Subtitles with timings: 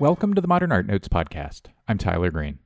[0.00, 1.64] Welcome to the Modern Art Notes podcast.
[1.86, 2.58] I'm Tyler Green.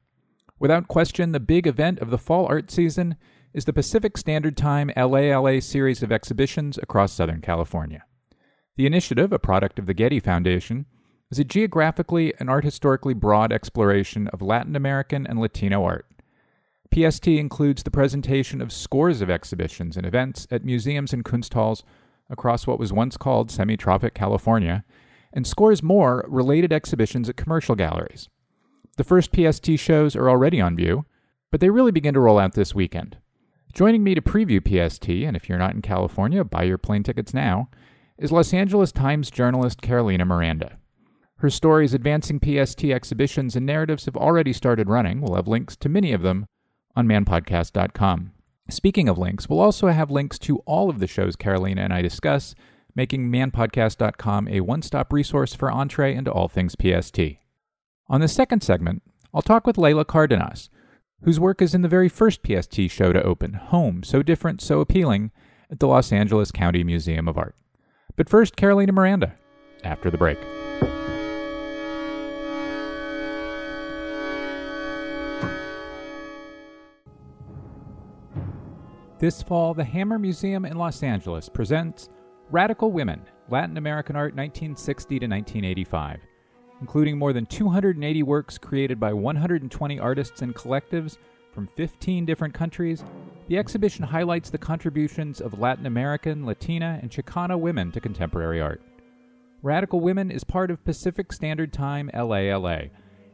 [0.60, 3.16] Without question, the big event of the fall art season
[3.52, 8.04] is the Pacific Standard Time LALA series of exhibitions across Southern California.
[8.76, 10.86] The initiative, a product of the Getty Foundation,
[11.28, 16.06] is a geographically and art historically broad exploration of Latin American and Latino art.
[16.94, 21.82] PST includes the presentation of scores of exhibitions and events at museums and Kunsthalls
[22.30, 24.84] across what was once called semi tropic California
[25.34, 28.30] and scores more related exhibitions at commercial galleries.
[28.96, 31.04] The first PST shows are already on view,
[31.50, 33.18] but they really begin to roll out this weekend.
[33.74, 37.34] Joining me to preview PST, and if you're not in California, buy your plane tickets
[37.34, 37.68] now,
[38.16, 40.78] is Los Angeles Times journalist Carolina Miranda.
[41.38, 45.20] Her stories advancing PST exhibitions and narratives have already started running.
[45.20, 46.46] We'll have links to many of them
[46.94, 48.30] on manpodcast.com.
[48.70, 52.00] Speaking of links, we'll also have links to all of the shows Carolina and I
[52.00, 52.54] discuss,
[52.94, 57.20] making manpodcast.com a one stop resource for entree into all things PST.
[58.08, 60.68] On the second segment, I'll talk with Leyla Cárdenas,
[61.22, 64.80] whose work is in the very first PST show to open, Home, So Different, So
[64.80, 65.30] Appealing,
[65.70, 67.56] at the Los Angeles County Museum of Art.
[68.16, 69.34] But first, Carolina Miranda,
[69.82, 70.38] after the break.
[79.18, 82.10] This fall, the Hammer Museum in Los Angeles presents
[82.50, 86.20] Radical Women Latin American Art 1960 to 1985,
[86.80, 91.16] including more than 280 works created by 120 artists and collectives
[91.50, 93.02] from 15 different countries.
[93.48, 98.82] The exhibition highlights the contributions of Latin American, Latina, and Chicana women to contemporary art.
[99.62, 102.90] Radical Women is part of Pacific Standard Time LALA,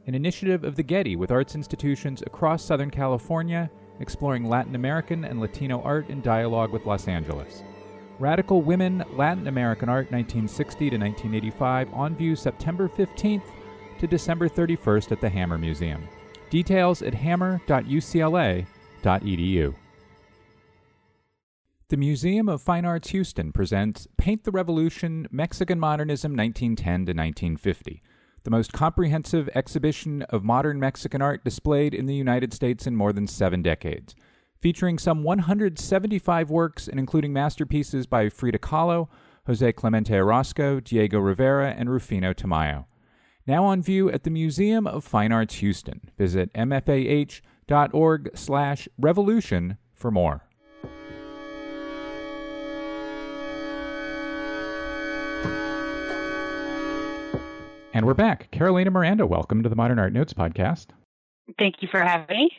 [0.06, 5.40] an initiative of the Getty with arts institutions across Southern California exploring Latin American and
[5.40, 7.64] Latino art in dialogue with Los Angeles.
[8.20, 13.42] Radical Women Latin American Art 1960 to 1985 on view September 15th
[13.98, 16.06] to December 31st at the Hammer Museum.
[16.50, 19.74] Details at hammer.ucla.edu.
[21.88, 28.02] The Museum of Fine Arts Houston presents Paint the Revolution Mexican Modernism 1910 to 1950
[28.42, 33.12] the most comprehensive exhibition of modern Mexican art displayed in the United States in more
[33.12, 34.14] than seven decades,
[34.60, 39.08] featuring some 175 works and including masterpieces by Frida Kahlo,
[39.46, 42.84] Jose Clemente Orozco, Diego Rivera, and Rufino Tamayo.
[43.46, 46.10] Now on view at the Museum of Fine Arts Houston.
[46.18, 50.46] Visit mfah.org slash revolution for more.
[57.92, 58.50] And we're back.
[58.50, 60.88] Carolina Miranda, welcome to the Modern Art Notes podcast.
[61.58, 62.50] Thank you for having me.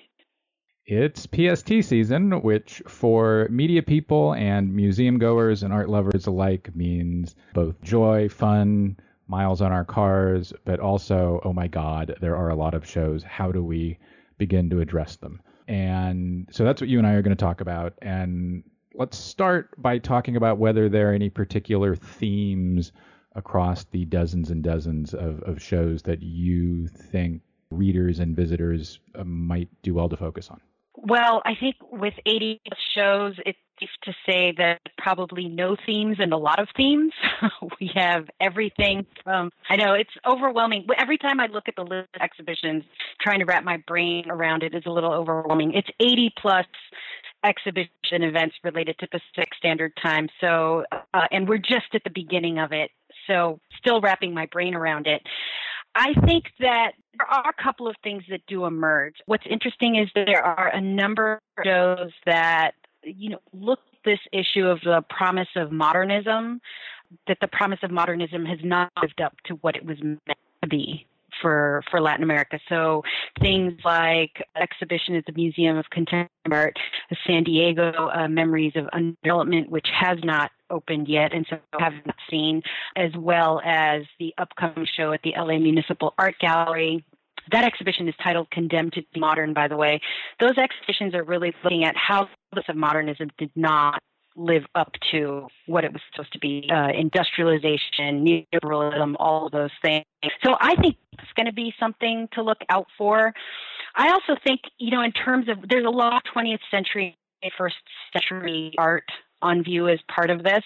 [0.88, 7.36] It's PST season, which for media people and museum goers and art lovers alike means
[7.54, 8.98] both joy, fun,
[9.28, 13.24] miles on our cars, but also, oh my God, there are a lot of shows.
[13.24, 14.00] How do we
[14.38, 15.40] begin to address them?
[15.68, 17.94] And so that's what you and I are going to talk about.
[18.02, 18.64] And
[18.96, 22.92] let's start by talking about whether there are any particular themes
[23.36, 29.24] across the dozens and dozens of, of shows that you think readers and visitors uh,
[29.24, 30.60] might do well to focus on?
[30.96, 32.62] Well, I think with 80
[32.94, 37.14] shows, it's safe to say that probably no themes and a lot of themes.
[37.80, 40.86] we have everything from, I know it's overwhelming.
[40.98, 42.84] Every time I look at the list of exhibitions,
[43.22, 45.74] trying to wrap my brain around it is a little overwhelming.
[45.74, 46.66] It's 80 plus
[47.44, 50.28] exhibition events related to Pacific Standard Time.
[50.40, 52.92] So, uh, and we're just at the beginning of it
[53.28, 55.22] so still wrapping my brain around it.
[55.96, 59.16] I think that there are a couple of things that do emerge.
[59.26, 64.00] What's interesting is that there are a number of shows that, you know, look at
[64.06, 66.62] this issue of the promise of modernism,
[67.28, 70.22] that the promise of modernism has not lived up to what it was meant
[70.62, 71.06] to be
[71.42, 72.60] for for Latin America.
[72.70, 73.04] So
[73.40, 76.80] things like exhibition at the Museum of Contemporary Art,
[77.26, 82.16] San Diego uh, Memories of Undevelopment, which has not opened yet, and so have not
[82.30, 82.62] seen,
[82.96, 87.04] as well as the upcoming show at the LA Municipal Art Gallery.
[87.52, 90.00] That exhibition is titled Condemned to Modern, by the way.
[90.40, 94.02] Those exhibitions are really looking at how this of modernism did not
[94.36, 99.72] live up to what it was supposed to be uh, industrialization, neoliberalism, all of those
[99.82, 100.06] things.
[100.44, 103.34] So I think it's going to be something to look out for.
[103.96, 107.18] I also think, you know, in terms of there's a lot of 20th century,
[107.58, 107.76] first
[108.14, 109.10] century art
[109.42, 110.64] on view as part of this.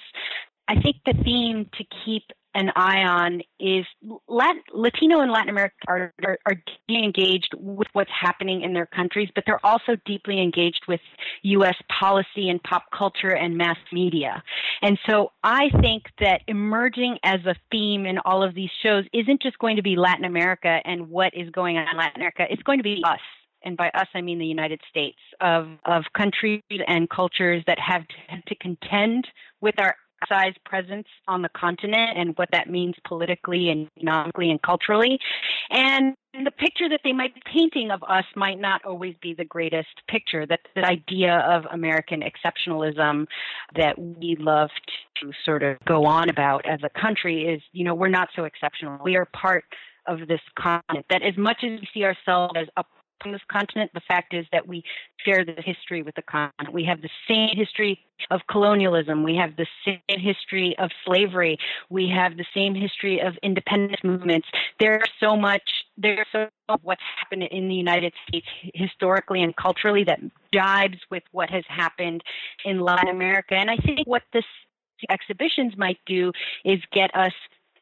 [0.68, 2.24] I think the theme to keep
[2.56, 3.86] an eye on is
[4.28, 8.86] Latin, Latino and Latin American art are, are deeply engaged with what's happening in their
[8.86, 11.02] countries, but they're also deeply engaged with
[11.44, 11.75] U.S.
[12.00, 14.42] policy and pop culture and mass media.
[14.81, 19.42] And so I think that emerging as a theme in all of these shows isn't
[19.42, 22.46] just going to be Latin America and what is going on in Latin America.
[22.50, 23.19] It's going to be us
[23.66, 28.04] and by us I mean the United States, of, of countries and cultures that have
[28.48, 29.28] to contend
[29.60, 34.62] with our outsized presence on the continent and what that means politically and economically and
[34.62, 35.19] culturally.
[35.69, 39.45] And the picture that they might be painting of us might not always be the
[39.45, 40.45] greatest picture.
[40.45, 43.25] That the idea of American exceptionalism
[43.75, 44.69] that we love
[45.22, 48.44] to sort of go on about as a country is, you know, we're not so
[48.44, 49.00] exceptional.
[49.04, 49.63] We are part
[50.07, 51.06] of this continent.
[51.10, 52.83] That as much as we see ourselves as a
[53.24, 53.92] on this continent.
[53.94, 54.84] The fact is that we
[55.18, 56.74] share the history with the continent.
[56.74, 58.00] We have the same history
[58.32, 59.24] of colonialism.
[59.24, 61.58] We have the same history of slavery.
[61.90, 64.48] We have the same history of independence movements.
[64.80, 70.04] There's so much, there's so much what's happened in the United States historically and culturally
[70.06, 70.20] that
[70.54, 72.24] jives with what has happened
[72.64, 73.56] in Latin America.
[73.56, 74.46] And I think what this
[75.10, 76.32] exhibitions might do
[76.64, 77.34] is get us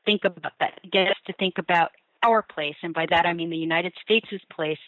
[0.05, 1.91] think about that, get us to think about
[2.23, 4.79] our place, and by that I mean the United States' place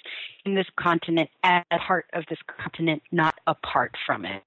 [0.45, 4.43] in this continent at the heart of this continent, not apart from it.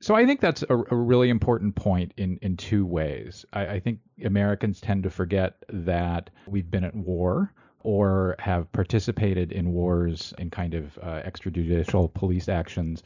[0.00, 3.44] So I think that's a, a really important point in, in two ways.
[3.52, 9.52] I, I think Americans tend to forget that we've been at war or have participated
[9.52, 13.02] in wars and kind of uh, extrajudicial police actions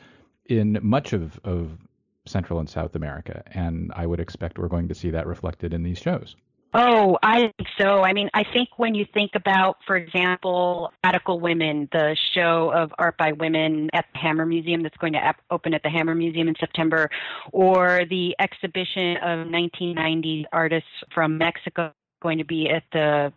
[0.46, 1.78] in much of, of
[2.26, 3.42] Central and South America.
[3.52, 6.34] And I would expect we're going to see that reflected in these shows.
[6.72, 8.04] Oh, I think so.
[8.04, 12.92] I mean, I think when you think about, for example, Radical Women, the show of
[12.96, 16.46] art by women at the Hammer Museum that's going to open at the Hammer Museum
[16.46, 17.10] in September,
[17.50, 23.32] or the exhibition of 1990 artists from Mexico going to be at the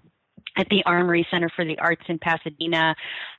[0.55, 2.95] at the Armory Center for the Arts in Pasadena,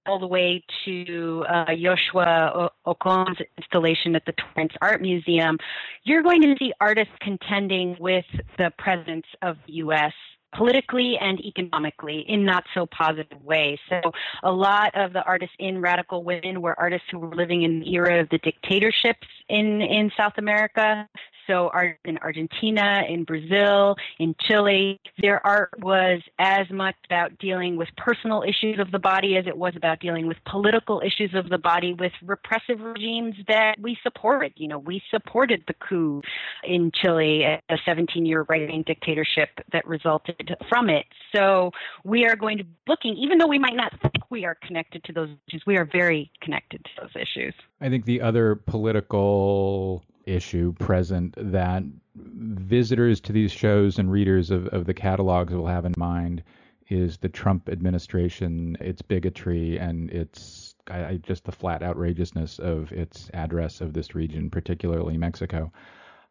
[0.06, 5.58] all the way to uh, Yoshua Okón's installation at the Torrance Art Museum,
[6.02, 8.26] you're going to see artists contending with
[8.58, 10.12] the presence of the U.S
[10.54, 13.78] politically and economically in not so positive ways.
[13.88, 14.12] So
[14.42, 17.94] a lot of the artists in Radical Women were artists who were living in the
[17.94, 21.08] era of the dictatorships in, in South America.
[21.46, 21.70] So
[22.04, 28.42] in Argentina, in Brazil, in Chile, their art was as much about dealing with personal
[28.42, 31.92] issues of the body as it was about dealing with political issues of the body
[31.92, 34.52] with repressive regimes that we supported.
[34.56, 36.22] You know, we supported the coup
[36.64, 41.06] in Chile, a 17 year right wing dictatorship that resulted from it.
[41.34, 41.70] So
[42.04, 45.04] we are going to be looking, even though we might not think we are connected
[45.04, 47.54] to those issues, we are very connected to those issues.
[47.80, 51.82] I think the other political issue present that
[52.16, 56.42] visitors to these shows and readers of, of the catalogs will have in mind
[56.88, 63.30] is the Trump administration, its bigotry, and its I, just the flat outrageousness of its
[63.32, 65.72] address of this region, particularly Mexico.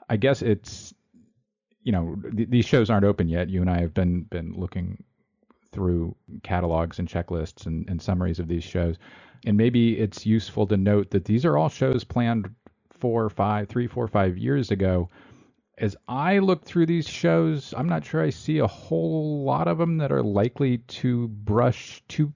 [0.09, 0.93] I guess it's
[1.81, 3.49] you know th- these shows aren't open yet.
[3.49, 5.03] You and I have been been looking
[5.71, 8.97] through catalogs and checklists and, and summaries of these shows,
[9.45, 12.53] and maybe it's useful to note that these are all shows planned
[13.03, 15.09] four, five, three, four, five years ago.
[15.77, 19.77] As I look through these shows, I'm not sure I see a whole lot of
[19.77, 22.31] them that are likely to brush too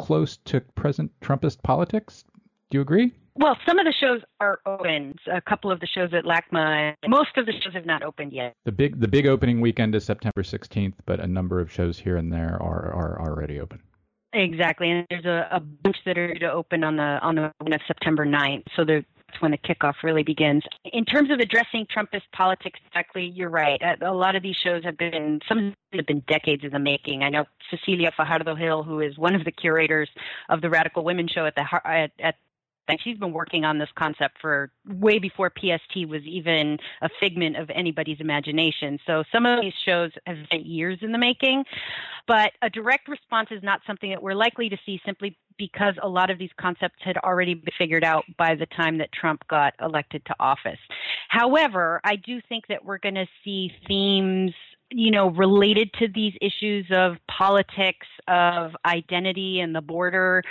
[0.00, 2.24] close to present Trumpist politics.
[2.68, 3.12] Do you agree?
[3.36, 5.14] Well, some of the shows are open.
[5.32, 8.54] A couple of the shows at LACMA, most of the shows have not opened yet.
[8.64, 12.16] The big the big opening weekend is September 16th, but a number of shows here
[12.16, 13.80] and there are are already open.
[14.32, 17.80] Exactly, and there's a, a bunch that are to open on the on the of
[17.86, 18.64] September 9th.
[18.74, 20.62] So there that's when the kickoff really begins.
[20.92, 23.80] In terms of addressing Trumpist politics directly, you're right.
[23.82, 27.22] Uh, a lot of these shows have been, some have been decades in the making.
[27.22, 30.08] I know Cecilia Fajardo Hill, who is one of the curators
[30.48, 32.36] of the Radical Women Show at the at, at
[32.88, 37.56] and she's been working on this concept for way before PST was even a figment
[37.56, 38.98] of anybody's imagination.
[39.06, 41.64] So some of these shows have been years in the making,
[42.26, 46.08] but a direct response is not something that we're likely to see simply because a
[46.08, 49.74] lot of these concepts had already been figured out by the time that Trump got
[49.80, 50.78] elected to office.
[51.28, 54.52] However, I do think that we're going to see themes
[54.90, 60.42] you know, related to these issues of politics, of identity and the border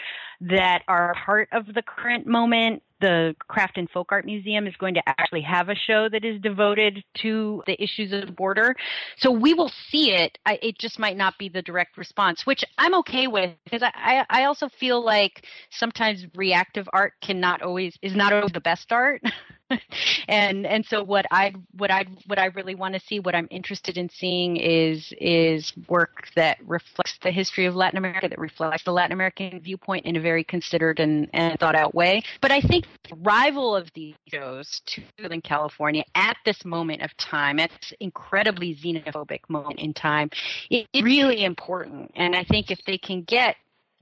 [0.42, 2.84] that are part of the current moment.
[3.00, 6.42] The Craft and Folk Art Museum is going to actually have a show that is
[6.42, 8.76] devoted to the issues of the border.
[9.18, 10.40] So we will see it.
[10.48, 14.26] I, it just might not be the direct response, which I'm okay with because I,
[14.30, 19.22] I also feel like sometimes reactive art cannot always, is not always the best art.
[20.28, 23.48] and and so what I what I what I really want to see, what I'm
[23.52, 28.84] interested in seeing is is work that reflects the history of Latin America, that reflects
[28.84, 32.24] the Latin American viewpoint in a very considered and, and thought out way.
[32.42, 37.16] But I think the rival of these shows to Southern California at this moment of
[37.18, 40.30] time, at this incredibly xenophobic moment in time,
[40.70, 42.12] is really important.
[42.16, 43.56] And I think if they can get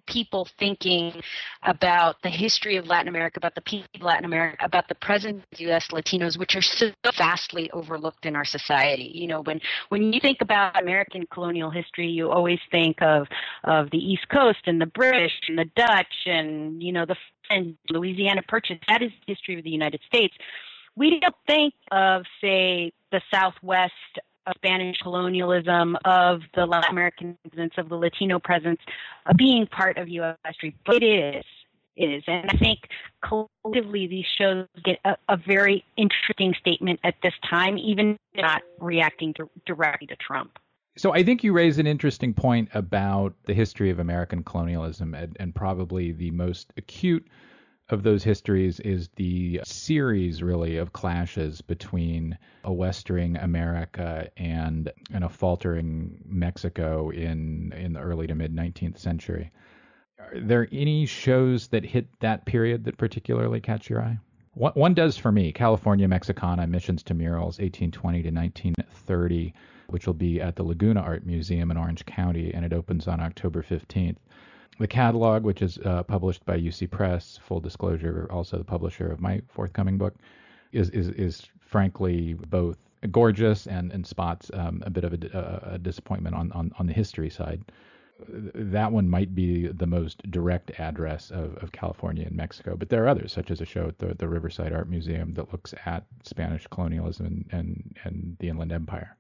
[0.08, 1.22] people thinking
[1.64, 5.44] about the history of Latin America, about the people of Latin America, about the present
[5.58, 5.88] U.S.
[5.88, 9.12] Latinos, which are so vastly overlooked in our society.
[9.14, 13.28] You know, when when you think about American colonial history, you always think of
[13.64, 17.16] of the East Coast and the British and the Dutch and you know the
[17.50, 18.80] and Louisiana Purchase.
[18.88, 20.36] That is the history of the United States.
[20.96, 23.94] We don't think of, say, the Southwest
[24.46, 28.80] of Spanish colonialism, of the Latin American presence, of the Latino presence,
[29.26, 30.38] uh, being part of U.S.
[30.46, 31.46] history, but it is.
[31.96, 32.24] It is.
[32.28, 32.80] And I think
[33.24, 39.34] collectively these shows get a, a very interesting statement at this time, even not reacting
[39.36, 40.60] to, directly to Trump.
[40.98, 45.36] So I think you raise an interesting point about the history of American colonialism and,
[45.40, 47.26] and probably the most acute
[47.90, 55.24] of those histories is the series really of clashes between a westering America and and
[55.24, 59.52] a faltering Mexico in in the early to mid 19th century.
[60.20, 64.18] Are there any shows that hit that period that particularly catch your eye?
[64.54, 69.54] One, one does for me, California Mexicana Missions to Murals 1820 to 1930,
[69.88, 73.20] which will be at the Laguna Art Museum in Orange County and it opens on
[73.20, 74.18] October 15th
[74.80, 79.22] the catalog, which is uh, published by UC Press, full disclosure, also the publisher of
[79.22, 80.16] my forthcoming book,
[80.72, 82.78] is is is frankly both
[83.12, 86.94] gorgeous and and spots um, a bit of a, a, disappointment on, on on the
[86.94, 87.64] history side.
[88.30, 93.04] That one might be the most direct address of, of California and Mexico, but there
[93.04, 96.06] are others, such as a show at the, the Riverside Art Museum that looks at
[96.24, 99.18] Spanish colonialism and, and, and the Inland Empire.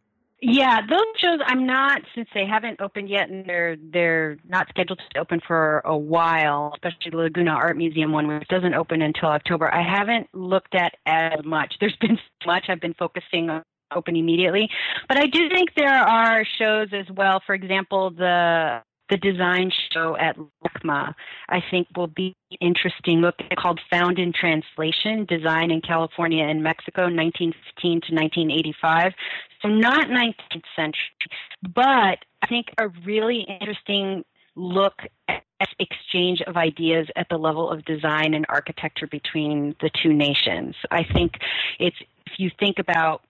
[0.48, 5.02] Yeah, those shows I'm not since they haven't opened yet and they're they're not scheduled
[5.10, 9.30] to open for a while, especially the Laguna Art Museum one which doesn't open until
[9.30, 9.74] October.
[9.74, 11.78] I haven't looked at as much.
[11.80, 14.70] There's been so much I've been focusing on open immediately.
[15.08, 17.42] But I do think there are shows as well.
[17.44, 21.14] For example, the the design show at LACMA,
[21.50, 23.22] I think will be interesting.
[23.22, 29.14] Look called Found in Translation, Design in California and Mexico, 1915 to 1985.
[29.62, 31.12] So not 19th century,
[31.74, 34.24] but I think a really interesting
[34.56, 35.44] look at
[35.80, 40.76] exchange of ideas at the level of design and architecture between the two nations.
[40.92, 41.40] I think
[41.80, 43.24] it's if you think about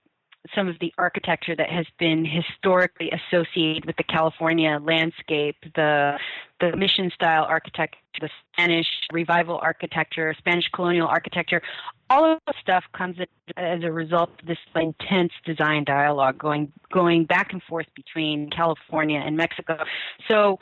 [0.54, 6.18] some of the architecture that has been historically associated with the California landscape, the
[6.62, 11.62] the mission style architecture, the Spanish revival architecture, Spanish colonial architecture,
[12.10, 13.18] all of that stuff comes
[13.58, 19.20] as a result of this intense design dialogue going going back and forth between California
[19.20, 19.84] and Mexico.
[20.28, 20.60] So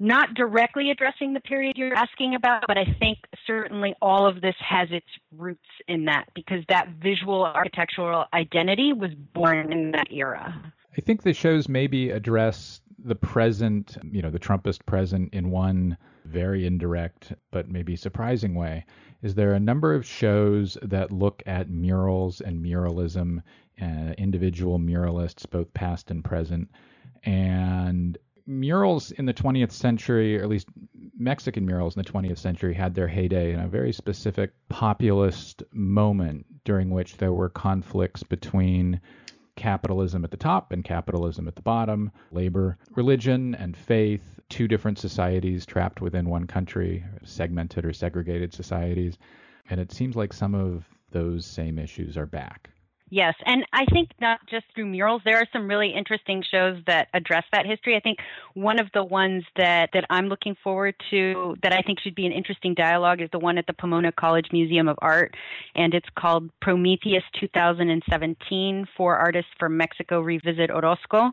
[0.00, 4.56] not directly addressing the period you're asking about, but I think certainly all of this
[4.58, 10.72] has its roots in that because that visual architectural identity was born in that era.
[10.96, 15.96] I think the shows maybe address the present, you know, the Trumpist present in one
[16.24, 18.86] very indirect but maybe surprising way.
[19.22, 23.42] Is there a number of shows that look at murals and muralism,
[23.80, 26.70] uh, individual muralists, both past and present,
[27.24, 28.16] and
[28.50, 30.68] murals in the 20th century, or at least
[31.16, 36.44] Mexican murals in the 20th century, had their heyday in a very specific populist moment
[36.64, 39.00] during which there were conflicts between
[39.56, 44.98] capitalism at the top and capitalism at the bottom, labor, religion, and faith, two different
[44.98, 49.16] societies trapped within one country, segmented or segregated societies.
[49.68, 52.70] And it seems like some of those same issues are back.
[53.12, 55.22] Yes, and I think not just through murals.
[55.24, 57.96] There are some really interesting shows that address that history.
[57.96, 58.20] I think
[58.54, 62.24] one of the ones that that I'm looking forward to that I think should be
[62.26, 65.36] an interesting dialogue is the one at the Pomona College Museum of Art,
[65.74, 71.32] and it's called Prometheus 2017: Four Artists from Mexico Revisit Orozco.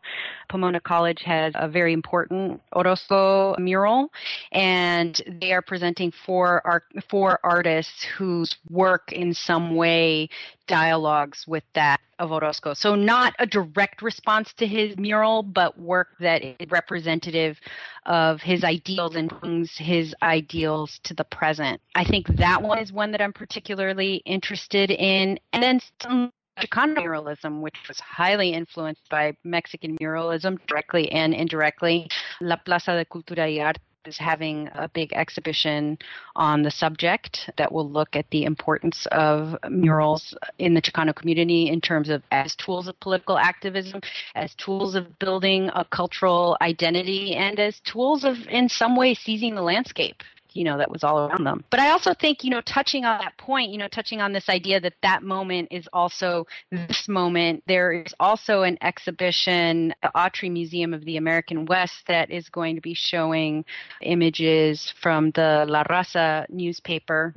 [0.50, 4.12] Pomona College has a very important Orozco mural,
[4.52, 10.28] and they are presenting four art, four artists whose work in some way
[10.68, 12.74] dialogues with that of Orozco.
[12.74, 17.60] So not a direct response to his mural, but work that is representative
[18.06, 21.82] of his ideals and brings his ideals to the present.
[21.96, 25.40] I think that one is one that I'm particularly interested in.
[25.54, 32.10] And then some Chicano muralism, which was highly influenced by Mexican muralism directly and indirectly.
[32.42, 35.98] La Plaza de Cultura y Arte is having a big exhibition
[36.36, 41.68] on the subject that will look at the importance of murals in the Chicano community
[41.68, 44.02] in terms of as tools of political activism,
[44.34, 49.56] as tools of building a cultural identity, and as tools of, in some way, seizing
[49.56, 50.24] the landscape
[50.54, 51.64] you know that was all around them.
[51.70, 54.50] But i also think you know touching on that point you know touching on this
[54.50, 60.52] idea that that moment is also this moment there is also an exhibition the autry
[60.52, 63.66] museum of the american west that is going to be showing
[64.02, 67.34] images from the la raza newspaper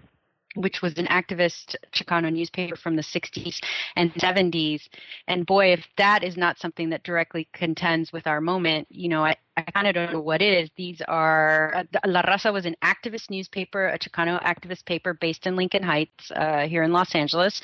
[0.54, 3.60] which was an activist Chicano newspaper from the 60s
[3.96, 4.88] and 70s.
[5.28, 9.24] And boy, if that is not something that directly contends with our moment, you know,
[9.24, 10.70] I, I kind of don't know what is.
[10.76, 15.54] These are uh, La Raza was an activist newspaper, a Chicano activist paper based in
[15.54, 17.60] Lincoln Heights uh, here in Los Angeles.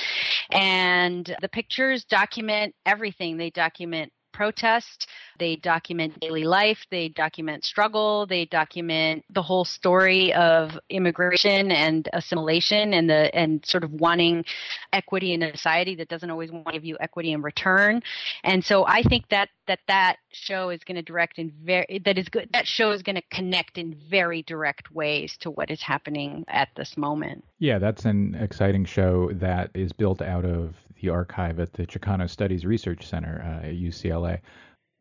[0.51, 3.37] And the pictures document everything.
[3.37, 5.09] They document protest.
[5.39, 6.85] They document daily life.
[6.91, 8.27] They document struggle.
[8.27, 14.45] They document the whole story of immigration and assimilation and the and sort of wanting
[14.93, 18.03] equity in a society that doesn't always want to give you equity in return.
[18.45, 22.19] And so I think that that that show is going to direct in very that
[22.19, 22.51] is good.
[22.53, 26.69] That show is going to connect in very direct ways to what is happening at
[26.77, 27.43] this moment.
[27.59, 32.29] Yeah, that's an exciting show that is built out of the archive at the Chicano
[32.29, 34.41] Studies Research Center uh, at UCLA.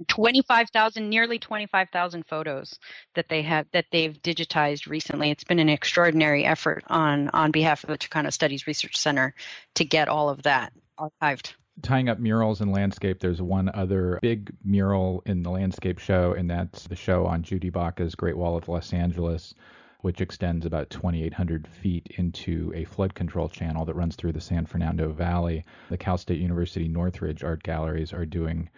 [0.08, 2.78] 25,000 nearly 25,000 photos
[3.16, 5.32] that they have that they've digitized recently.
[5.32, 9.34] It's been an extraordinary effort on on behalf of the Chicano Studies Research Center
[9.76, 11.54] to get all of that archived.
[11.82, 16.50] Tying up murals and landscape, there's one other big mural in the landscape show, and
[16.50, 19.54] that's the show on Judy Baca's Great Wall of Los Angeles
[20.02, 24.66] which extends about 2,800 feet into a flood control channel that runs through the San
[24.66, 25.64] Fernando Valley.
[25.90, 28.70] The Cal State University Northridge Art Galleries are doing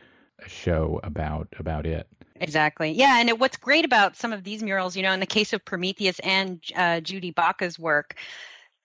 [0.44, 2.08] a show about about it.
[2.40, 2.92] Exactly.
[2.92, 5.66] Yeah, and what's great about some of these murals, you know, in the case of
[5.66, 8.16] Prometheus and uh, Judy Baca's work,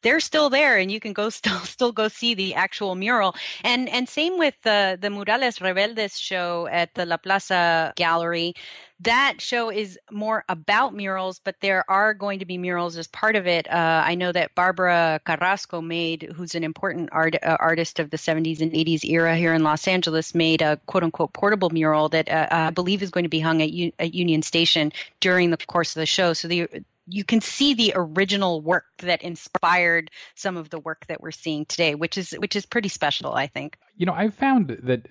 [0.03, 3.35] they're still there and you can go still still go see the actual mural
[3.65, 8.55] and and same with the the murales rebeldes show at the la plaza gallery
[9.05, 13.37] that show is more about murals, but there are going to be murals as part
[13.37, 13.71] of it.
[13.71, 18.17] Uh, I know that Barbara Carrasco made, who's an important art, uh, artist of the
[18.17, 22.29] 70s and 80s era here in Los Angeles, made a quote unquote portable mural that
[22.29, 25.57] uh, I believe is going to be hung at, U- at Union Station during the
[25.57, 26.33] course of the show.
[26.33, 26.69] So the
[27.09, 31.65] you can see the original work that inspired some of the work that we're seeing
[31.67, 33.77] today, which is which is pretty special, I think.
[33.97, 35.09] You know, I've found that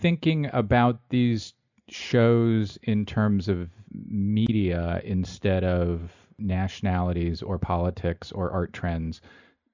[0.00, 1.54] thinking about these
[1.88, 9.20] shows in terms of media instead of nationalities or politics or art trends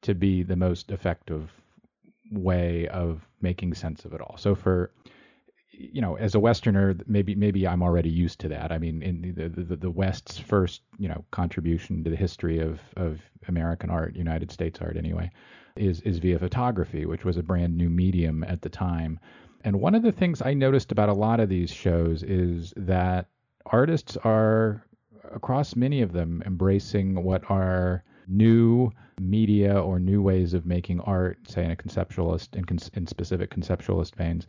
[0.03, 1.51] to be the most effective
[2.31, 4.37] way of making sense of it all.
[4.39, 4.91] So for
[5.77, 8.71] you know, as a Westerner, maybe maybe I'm already used to that.
[8.71, 12.81] I mean, in the the, the West's first you know contribution to the history of
[12.97, 15.31] of American art, United States art anyway,
[15.77, 19.19] is is via photography, which was a brand new medium at the time.
[19.65, 23.29] And one of the things I noticed about a lot of these shows is that
[23.65, 24.87] artists are,
[25.33, 31.39] across many of them, embracing what are new media or new ways of making art,
[31.49, 34.47] say in a conceptualist, in, in specific conceptualist veins,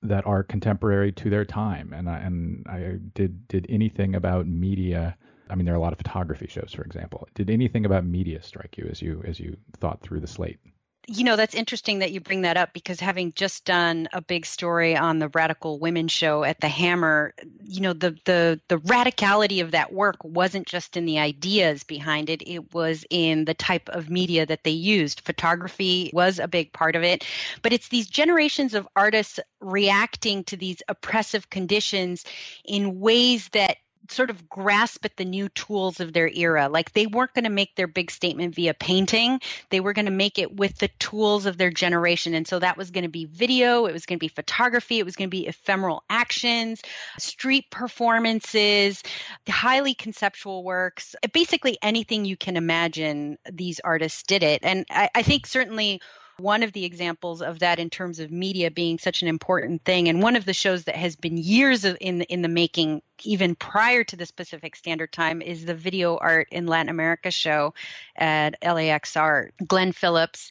[0.00, 1.92] that are contemporary to their time.
[1.92, 5.16] And I, and I did did anything about media.
[5.50, 7.28] I mean, there are a lot of photography shows, for example.
[7.34, 10.58] Did anything about media strike you as you as you thought through the slate?
[11.06, 14.46] You know that's interesting that you bring that up because having just done a big
[14.46, 17.34] story on the radical women show at the hammer
[17.64, 22.30] you know the the the radicality of that work wasn't just in the ideas behind
[22.30, 22.42] it.
[22.46, 25.20] It was in the type of media that they used.
[25.20, 27.24] Photography was a big part of it.
[27.62, 32.24] But it's these generations of artists reacting to these oppressive conditions
[32.64, 33.76] in ways that
[34.10, 36.68] sort of grasp at the new tools of their era.
[36.68, 39.40] Like they weren't going to make their big statement via painting.
[39.70, 42.34] They were going to make it with the tools of their generation.
[42.34, 45.04] And so that was going to be video, it was going to be photography, it
[45.04, 46.82] was going to be ephemeral actions,
[47.18, 49.02] street performances,
[49.48, 51.14] highly conceptual works.
[51.32, 54.60] Basically anything you can imagine, these artists did it.
[54.62, 56.00] And I, I think certainly
[56.38, 60.08] one of the examples of that in terms of media being such an important thing
[60.08, 64.04] and one of the shows that has been years in in the making even prior
[64.04, 67.74] to the Pacific Standard Time is the video art in Latin America show
[68.16, 69.54] at LAX Art.
[69.66, 70.50] Glenn Phillips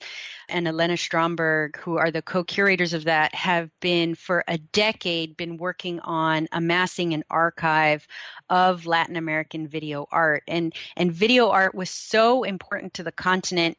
[0.50, 5.58] and Elena Shtromberg, who are the co-curators of that, have been for a decade been
[5.58, 8.08] working on amassing an archive
[8.50, 10.44] of Latin American video art.
[10.48, 13.78] And and video art was so important to the continent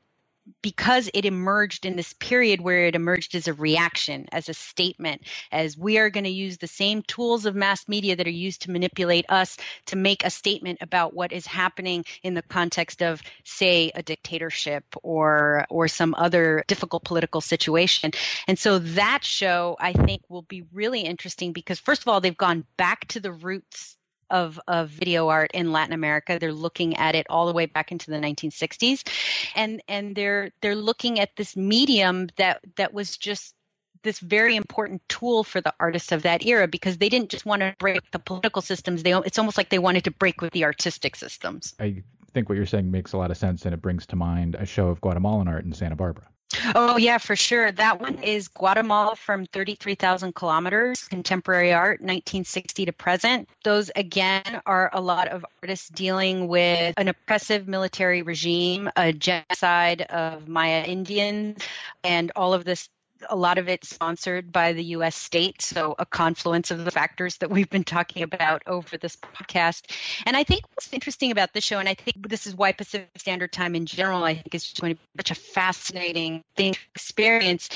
[0.61, 5.23] because it emerged in this period where it emerged as a reaction, as a statement,
[5.51, 8.63] as we are going to use the same tools of mass media that are used
[8.63, 13.23] to manipulate us to make a statement about what is happening in the context of,
[13.45, 18.11] say, a dictatorship or or some other difficult political situation.
[18.49, 22.37] And so that show, I think, will be really interesting because first of all, they've
[22.37, 23.97] gone back to the roots
[24.33, 26.39] of, of video art in Latin America.
[26.41, 29.07] They're looking at it all the way back into the 1960s,
[29.55, 33.55] and and they're they're looking at this medium that that was just
[34.03, 37.61] this very important tool for the artists of that era because they didn't just want
[37.61, 39.03] to break the political systems.
[39.03, 41.75] They it's almost like they wanted to break with the artistic systems.
[41.79, 44.57] I think what you're saying makes a lot of sense, and it brings to mind
[44.57, 46.27] a show of Guatemalan art in Santa Barbara.
[46.75, 47.73] Oh, yeah, for sure.
[47.73, 53.49] That one is Guatemala from 33,000 kilometers, contemporary art, 1960 to present.
[53.65, 60.03] Those, again, are a lot of artists dealing with an oppressive military regime, a genocide
[60.03, 61.63] of Maya Indians,
[62.05, 62.89] and all of this
[63.29, 65.63] a lot of it sponsored by the US state.
[65.63, 69.91] So, a confluence of the factors that we've been talking about over this podcast.
[70.27, 73.11] And I think what's interesting about this show, and I think this is why Pacific
[73.17, 76.81] Standard Time in general, I think is going to be such a fascinating thing to
[76.95, 77.69] experience,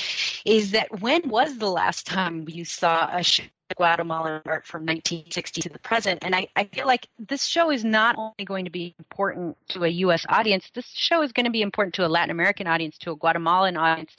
[0.45, 5.63] is that when was the last time you saw a show Guatemalan art from 1960
[5.63, 6.23] to the present.
[6.23, 9.85] And I, I feel like this show is not only going to be important to
[9.85, 10.25] a U.S.
[10.29, 13.17] audience, this show is going to be important to a Latin American audience, to a
[13.17, 14.15] Guatemalan audience,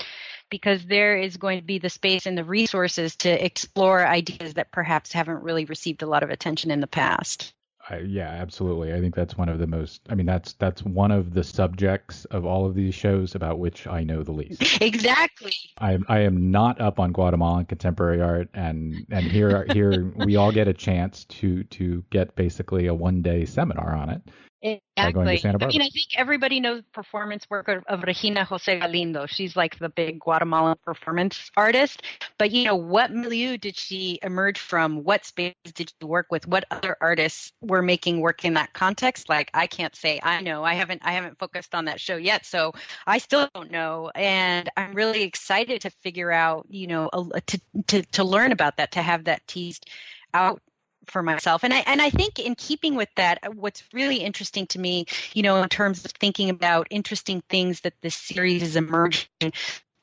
[0.49, 4.71] because there is going to be the space and the resources to explore ideas that
[4.71, 7.53] perhaps haven't really received a lot of attention in the past.
[7.89, 8.93] I, yeah, absolutely.
[8.93, 10.01] I think that's one of the most.
[10.09, 13.87] I mean, that's that's one of the subjects of all of these shows about which
[13.87, 14.63] I know the least.
[14.81, 15.53] Exactly.
[15.79, 20.51] I I am not up on Guatemalan contemporary art, and and here here we all
[20.51, 24.21] get a chance to to get basically a one day seminar on it.
[24.61, 25.39] Exactly.
[25.45, 29.27] I mean, I think everybody knows performance work of, of, Regina Jose Galindo.
[29.27, 32.01] She's like the big Guatemalan performance artist.
[32.39, 35.03] But you know, what milieu did she emerge from?
[35.03, 36.47] What space did she work with?
[36.47, 39.29] What other artists were making work in that context?
[39.29, 40.63] Like, I can't say I know.
[40.63, 42.73] I haven't I haven't focused on that show yet, so
[43.05, 44.09] I still don't know.
[44.15, 48.77] And I'm really excited to figure out, you know, a, to to to learn about
[48.77, 49.87] that, to have that teased
[50.33, 50.61] out
[51.07, 51.63] for myself.
[51.63, 55.43] And I and I think in keeping with that, what's really interesting to me, you
[55.43, 59.53] know, in terms of thinking about interesting things that this series is emerging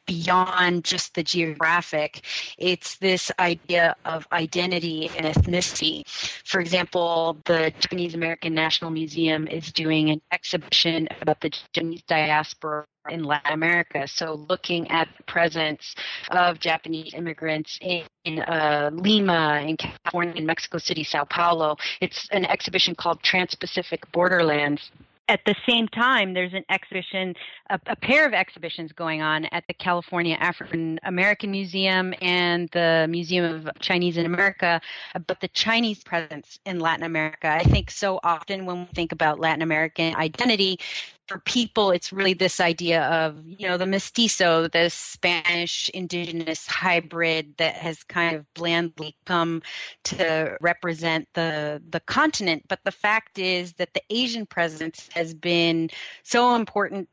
[0.07, 2.25] beyond just the geographic.
[2.59, 6.07] It's this idea of identity and ethnicity.
[6.45, 12.85] For example, the Japanese American National Museum is doing an exhibition about the Japanese diaspora
[13.09, 14.07] in Latin America.
[14.09, 15.95] So, looking at the presence
[16.31, 21.77] of Japanese immigrants in, in uh, Lima, in California, in Mexico City, Sao Paulo.
[22.01, 24.91] It's an exhibition called Trans Pacific Borderlands
[25.29, 27.35] at the same time, there's an exhibition,
[27.71, 33.07] a, a, pair of exhibitions going on at the California African American Museum and the
[33.09, 34.81] Museum of Chinese in America
[35.15, 37.49] about the Chinese presence in Latin America.
[37.49, 40.79] I think so often when we think about Latin American identity,
[41.27, 47.55] for people, it's really this idea of, you know, the mestizo, the Spanish indigenous hybrid
[47.59, 49.63] that has kind of blandly come
[50.05, 52.65] to represent the the continent.
[52.69, 55.91] But the fact is that the Asian presence has been
[56.23, 57.09] so important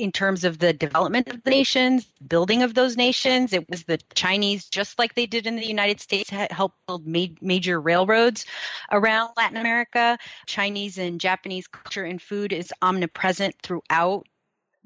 [0.00, 3.52] in terms of the development of the nations, building of those nations.
[3.52, 7.26] It was the Chinese, just like they did in the United States, helped build ma-
[7.40, 8.46] major railroads
[8.90, 10.18] around Latin America.
[10.46, 14.26] Chinese and Japanese culture and food is omnipresent throughout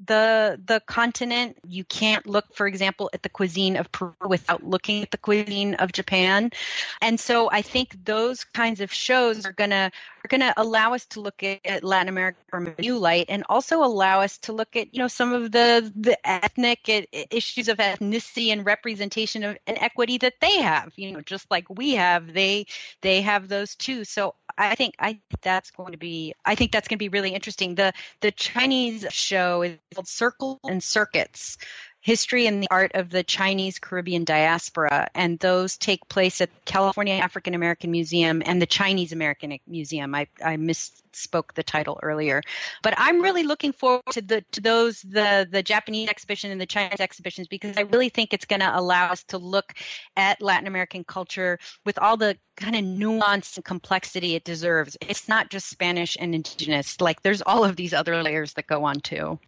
[0.03, 1.57] the the continent.
[1.67, 5.75] You can't look, for example, at the cuisine of Peru without looking at the cuisine
[5.75, 6.51] of Japan.
[7.01, 9.91] And so I think those kinds of shows are gonna
[10.23, 13.43] are gonna allow us to look at, at Latin America from a new light, and
[13.47, 16.81] also allow us to look at you know some of the the ethnic
[17.31, 20.91] issues of ethnicity and representation of and equity that they have.
[20.95, 22.65] You know, just like we have, they
[23.01, 24.03] they have those too.
[24.03, 27.31] So I think I that's going to be I think that's going to be really
[27.31, 27.75] interesting.
[27.75, 31.57] The the Chinese show is called Circle and Circuits.
[32.05, 37.15] History and the Art of the Chinese Caribbean Diaspora, and those take place at California
[37.15, 40.13] African American Museum and the Chinese American Museum.
[40.13, 42.43] I, I misspoke the title earlier,
[42.83, 46.67] but I'm really looking forward to the to those the the Japanese exhibition and the
[46.67, 49.73] Chinese exhibitions because I really think it's going to allow us to look
[50.15, 54.95] at Latin American culture with all the kind of nuance and complexity it deserves.
[55.01, 57.01] It's not just Spanish and indigenous.
[57.01, 59.39] Like there's all of these other layers that go on too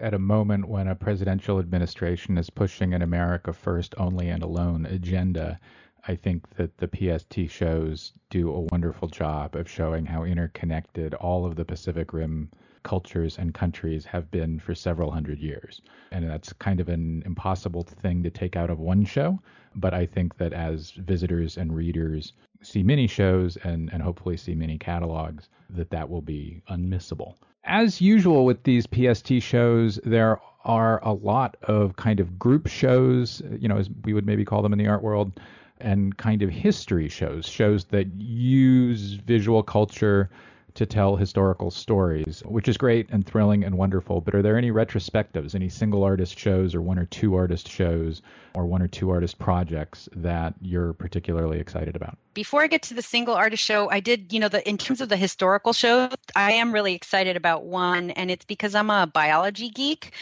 [0.00, 4.86] at a moment when a presidential administration is pushing an America first only and alone
[4.86, 5.58] agenda,
[6.06, 11.46] I think that the PST shows do a wonderful job of showing how interconnected all
[11.46, 12.50] of the Pacific Rim
[12.82, 15.80] cultures and countries have been for several hundred years.
[16.10, 19.40] And that's kind of an impossible thing to take out of one show.
[19.74, 22.32] But I think that as visitors and readers
[22.62, 27.36] see many shows and, and hopefully see many catalogs, that that will be unmissable.
[27.64, 33.40] As usual with these PST shows, there are a lot of kind of group shows,
[33.58, 35.38] you know, as we would maybe call them in the art world,
[35.80, 40.30] and kind of history shows, shows that use visual culture
[40.74, 44.20] to tell historical stories, which is great and thrilling and wonderful.
[44.20, 48.22] But are there any retrospectives, any single artist shows or one or two artist shows
[48.54, 52.16] or one or two artist projects that you're particularly excited about?
[52.34, 55.00] Before I get to the single artist show, I did, you know, the in terms
[55.00, 59.06] of the historical show, I am really excited about one, and it's because I'm a
[59.06, 60.12] biology geek.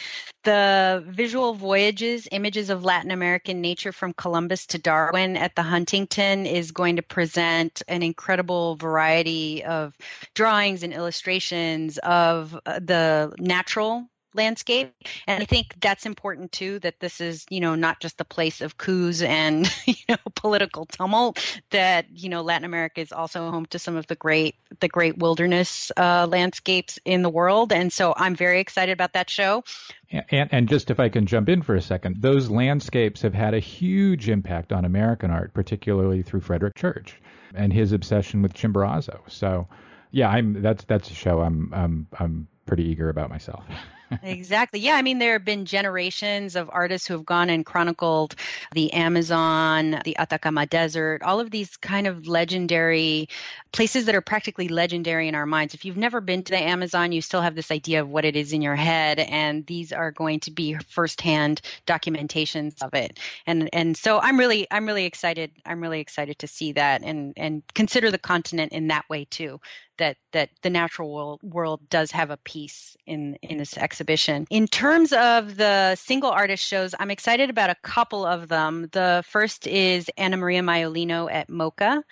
[0.43, 6.47] The visual voyages, images of Latin American nature from Columbus to Darwin at the Huntington
[6.47, 9.95] is going to present an incredible variety of
[10.35, 14.95] drawings and illustrations of uh, the natural landscape
[15.27, 18.61] and i think that's important too that this is you know not just a place
[18.61, 21.39] of coups and you know political tumult
[21.71, 25.19] that you know latin america is also home to some of the great the great
[25.19, 27.73] wilderness uh, landscapes in the world.
[27.73, 29.65] And so i'm very excited about that show.
[30.11, 33.55] And, and just if i can jump in for a second those landscapes have had
[33.55, 37.21] a huge impact on american art particularly through frederick church
[37.55, 39.21] and his obsession with chimborazo.
[39.29, 39.69] So
[40.11, 43.65] yeah i'm that's that's a show i'm i'm i'm pretty eager about myself
[44.23, 44.81] exactly.
[44.81, 44.95] Yeah.
[44.95, 48.35] I mean, there have been generations of artists who have gone and chronicled
[48.73, 53.29] the Amazon, the Atacama Desert, all of these kind of legendary
[53.73, 55.75] places that are practically legendary in our minds.
[55.75, 58.37] If you've never been to the Amazon, you still have this idea of what it
[58.37, 59.19] is in your head.
[59.19, 63.19] And these are going to be firsthand documentations of it.
[63.47, 65.53] And, and so I'm really, I'm really excited.
[65.65, 69.61] I'm really excited to see that and, and consider the continent in that way too
[70.01, 74.47] that that the natural world, world does have a piece in in this exhibition.
[74.51, 78.89] In terms of the single artist shows, I'm excited about a couple of them.
[78.93, 82.03] The first is Anna Maria Maiolino at MoCA,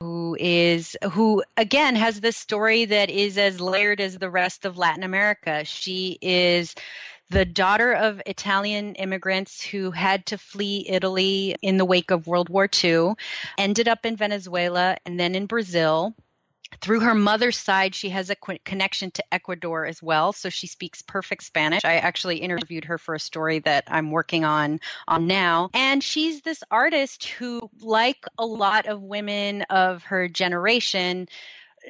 [0.00, 4.78] who is who again has this story that is as layered as the rest of
[4.78, 5.64] Latin America.
[5.64, 6.74] She is
[7.28, 12.50] the daughter of Italian immigrants who had to flee Italy in the wake of World
[12.50, 13.14] War II,
[13.56, 16.14] ended up in Venezuela and then in Brazil
[16.80, 21.02] through her mother's side, she has a connection to Ecuador as well, so she speaks
[21.02, 21.84] perfect Spanish.
[21.84, 26.42] I actually interviewed her for a story that I'm working on on now, and she's
[26.42, 31.28] this artist who, like a lot of women of her generation,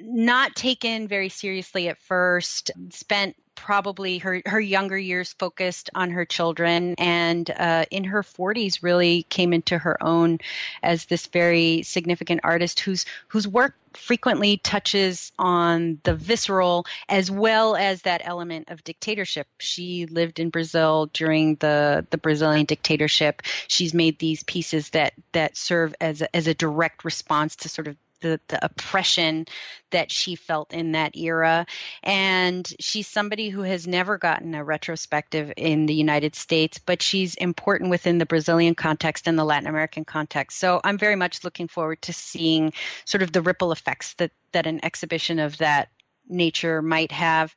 [0.00, 6.24] not taken very seriously at first, spent probably her, her younger years focused on her
[6.24, 10.38] children and uh, in her 40s really came into her own
[10.82, 17.76] as this very significant artist whose whose work frequently touches on the visceral as well
[17.76, 19.46] as that element of dictatorship.
[19.58, 23.42] She lived in Brazil during the, the Brazilian dictatorship.
[23.68, 27.88] She's made these pieces that that serve as a, as a direct response to sort
[27.88, 29.46] of the, the oppression
[29.90, 31.66] that she felt in that era.
[32.02, 37.34] And she's somebody who has never gotten a retrospective in the United States, but she's
[37.34, 40.58] important within the Brazilian context and the Latin American context.
[40.58, 42.72] So I'm very much looking forward to seeing
[43.04, 45.88] sort of the ripple effects that, that an exhibition of that
[46.28, 47.54] nature might have.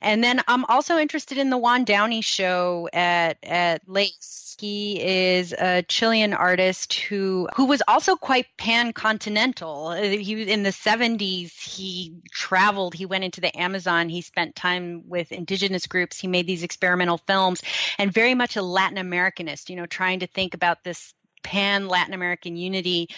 [0.00, 4.56] And then I'm also interested in the Juan Downey show at at LACE.
[4.58, 9.92] He is a Chilean artist who who was also quite pan-continental.
[9.92, 11.52] He was in the 70s.
[11.56, 12.94] He traveled.
[12.94, 14.08] He went into the Amazon.
[14.08, 16.18] He spent time with indigenous groups.
[16.18, 17.62] He made these experimental films,
[17.98, 19.70] and very much a Latin Americanist.
[19.70, 23.08] You know, trying to think about this pan Latin American unity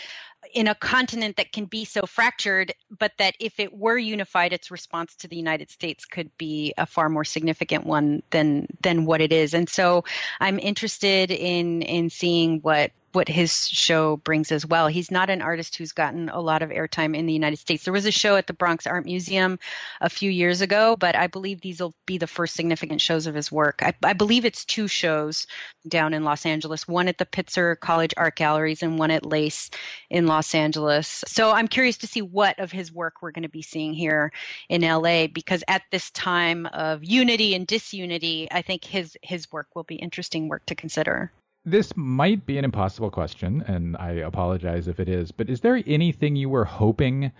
[0.54, 4.70] in a continent that can be so fractured, but that if it were unified, its
[4.70, 9.20] response to the United States could be a far more significant one than than what
[9.20, 9.54] it is.
[9.54, 10.04] And so,
[10.40, 14.86] I'm interested in in seeing what what his show brings as well.
[14.86, 17.84] He's not an artist who's gotten a lot of airtime in the United States.
[17.84, 19.58] There was a show at the Bronx Art Museum
[20.00, 23.34] a few years ago, but I believe these will be the first significant shows of
[23.34, 23.80] his work.
[23.82, 25.46] I, I believe it's two shows
[25.88, 29.70] down in Los Angeles, one at the Pitzer College Art Galleries and one at Lace
[30.08, 31.24] in Los Angeles.
[31.26, 34.32] So I'm curious to see what of his work we're going to be seeing here
[34.68, 39.68] in LA because at this time of unity and disunity, I think his his work
[39.74, 41.32] will be interesting work to consider.
[41.64, 45.82] This might be an impossible question, and I apologize if it is, but is there
[45.86, 47.32] anything you were hoping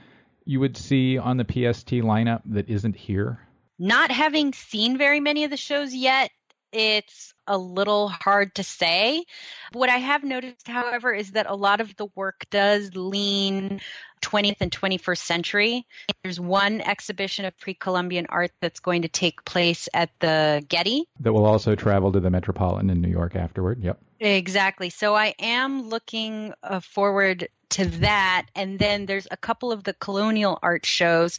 [0.44, 3.40] you would see on the PST lineup that isn't here?
[3.78, 6.30] Not having seen very many of the shows yet,
[6.70, 9.24] it's a little hard to say.
[9.72, 13.80] What I have noticed, however, is that a lot of the work does lean
[14.22, 15.86] 20th and 21st century.
[16.22, 21.04] There's one exhibition of pre Columbian art that's going to take place at the Getty.
[21.20, 23.82] That will also travel to the Metropolitan in New York afterward.
[23.82, 24.00] Yep.
[24.20, 24.90] Exactly.
[24.90, 28.46] So I am looking uh, forward to that.
[28.54, 31.38] And then there's a couple of the colonial art shows.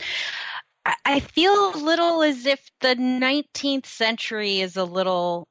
[0.86, 5.48] I, I feel a little as if the 19th century is a little,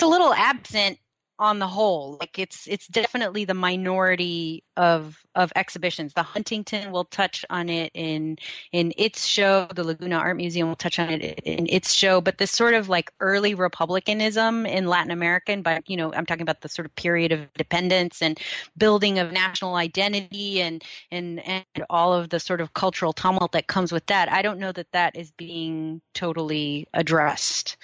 [0.00, 0.98] it's a little absent
[1.38, 2.16] on the whole.
[2.20, 6.14] Like it's it's definitely the minority of of exhibitions.
[6.14, 8.38] The huntington will touch on it in
[8.72, 9.66] in its show.
[9.74, 12.22] The laguna art museum will touch on it in its show.
[12.22, 16.42] But this sort of like early republicanism in latin american but you know i'm talking
[16.42, 18.38] about the sort of period of independence and
[18.76, 23.66] building of national identity and and and all of the sort of cultural tumult that
[23.66, 27.76] comes with that i don't know that that is being totally addressed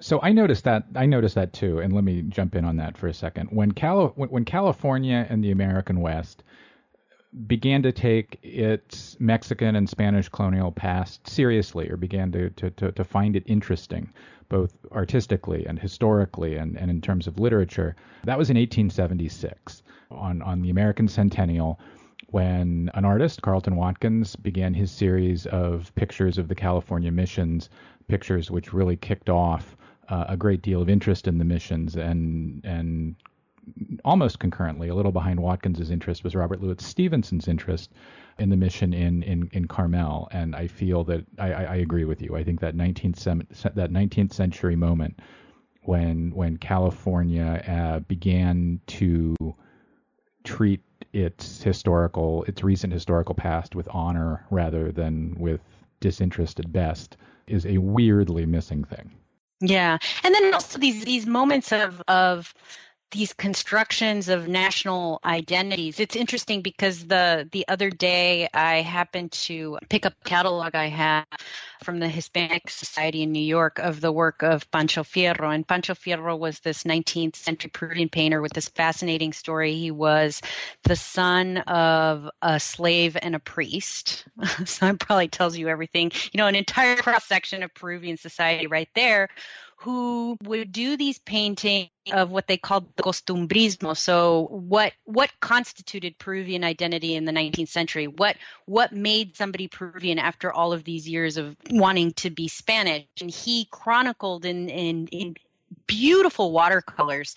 [0.00, 2.96] so I noticed that I noticed that too, and let me jump in on that
[2.96, 3.48] for a second.
[3.50, 6.44] When Cali- when California and the American West
[7.46, 12.92] began to take its Mexican and Spanish colonial past seriously, or began to to, to,
[12.92, 14.12] to find it interesting,
[14.48, 20.42] both artistically and historically, and, and in terms of literature, that was in 1876 on
[20.42, 21.80] on the American Centennial
[22.30, 27.70] when an artist, Carleton Watkins, began his series of pictures of the California missions,
[28.08, 29.76] pictures which really kicked off
[30.08, 33.16] uh, a great deal of interest in the missions and and
[34.04, 37.92] almost concurrently, a little behind Watkins's interest was Robert Louis Stevenson's interest
[38.38, 40.28] in the mission in, in, in Carmel.
[40.30, 42.36] And I feel that I, I agree with you.
[42.36, 45.20] I think that 19th that 19th century moment
[45.82, 49.34] when when California uh, began to
[50.44, 55.60] treat its historical its recent historical past with honor rather than with
[56.00, 57.16] disinterest at best
[57.46, 59.10] is a weirdly missing thing.
[59.60, 59.98] Yeah.
[60.22, 62.54] And then also these these moments of of
[63.10, 65.98] these constructions of national identities.
[65.98, 70.88] It's interesting because the the other day I happened to pick up a catalog I
[70.88, 71.26] have
[71.82, 75.54] from the Hispanic Society in New York of the work of Pancho Fierro.
[75.54, 79.74] And Pancho Fierro was this 19th century Peruvian painter with this fascinating story.
[79.74, 80.42] He was
[80.82, 84.24] the son of a slave and a priest.
[84.64, 86.12] so that probably tells you everything.
[86.32, 89.28] You know, an entire cross section of Peruvian society right there
[89.80, 93.96] who would do these paintings of what they called the costumbrismo.
[93.96, 98.08] So what what constituted Peruvian identity in the 19th century?
[98.08, 98.36] What
[98.66, 103.06] what made somebody Peruvian after all of these years of wanting to be Spanish?
[103.20, 105.36] And he chronicled in in, in
[105.86, 107.36] beautiful watercolors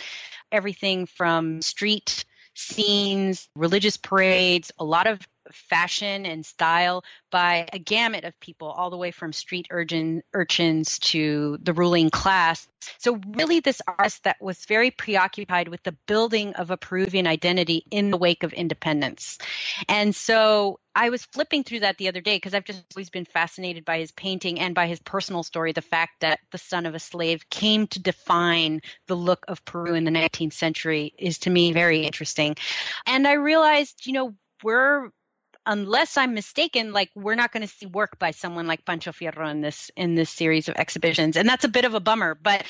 [0.52, 5.20] everything from street scenes, religious parades, a lot of
[5.52, 11.00] fashion and style by a gamut of people, all the way from street urchin, urchins
[11.00, 12.68] to the ruling class.
[12.98, 17.86] So, really, this artist that was very preoccupied with the building of a Peruvian identity
[17.92, 19.38] in the wake of independence.
[19.88, 23.26] And so, I was flipping through that the other day because I've just always been
[23.26, 25.72] fascinated by his painting and by his personal story.
[25.72, 29.94] The fact that the son of a slave came to define the look of Peru
[29.94, 32.56] in the 19th century is to me very interesting.
[33.06, 35.10] And I realized, you know, we're
[35.72, 39.50] unless I'm mistaken, like we're not going to see work by someone like Pancho Fierro
[39.50, 42.36] in this in this series of exhibitions, and that's a bit of a bummer.
[42.36, 42.66] But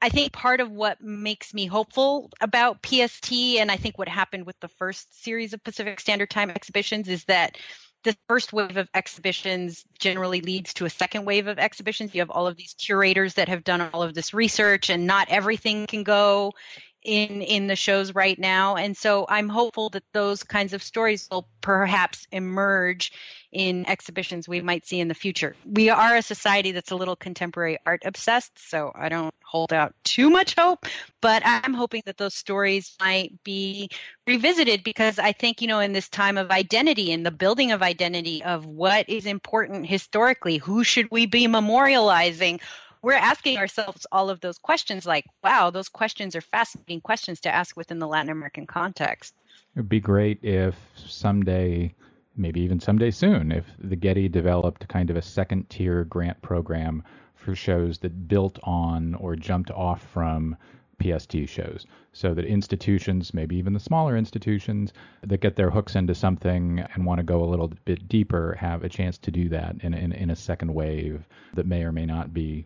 [0.00, 4.46] I think part of what makes me hopeful about PST, and I think what happened
[4.46, 7.58] with the first series of Pacific Standard Time exhibitions, is that
[8.04, 12.14] the first wave of exhibitions generally leads to a second wave of exhibitions.
[12.14, 15.28] You have all of these curators that have done all of this research, and not
[15.28, 16.52] everything can go
[17.04, 18.76] in in the shows right now.
[18.76, 23.12] And so i'm hopeful that those kinds of stories will perhaps emerge
[23.52, 25.54] in exhibitions we might see in the future.
[25.64, 29.94] We are a society that's a little contemporary art obsessed so i don't hold out
[30.04, 30.86] too much hope
[31.20, 33.88] but i'm hoping that those stories might be
[34.26, 37.82] revisited because i think you know in this time of identity and the building of
[37.82, 42.60] identity of what is important historically who should we be memorializing
[43.04, 47.54] we're asking ourselves all of those questions like, wow, those questions are fascinating questions to
[47.54, 49.34] ask within the Latin American context.
[49.76, 51.94] It would be great if someday,
[52.34, 57.02] maybe even someday soon, if the Getty developed kind of a second tier grant program
[57.34, 60.56] for shows that built on or jumped off from
[61.02, 66.14] PST shows so that institutions, maybe even the smaller institutions that get their hooks into
[66.14, 69.76] something and want to go a little bit deeper, have a chance to do that
[69.82, 72.64] in, in, in a second wave that may or may not be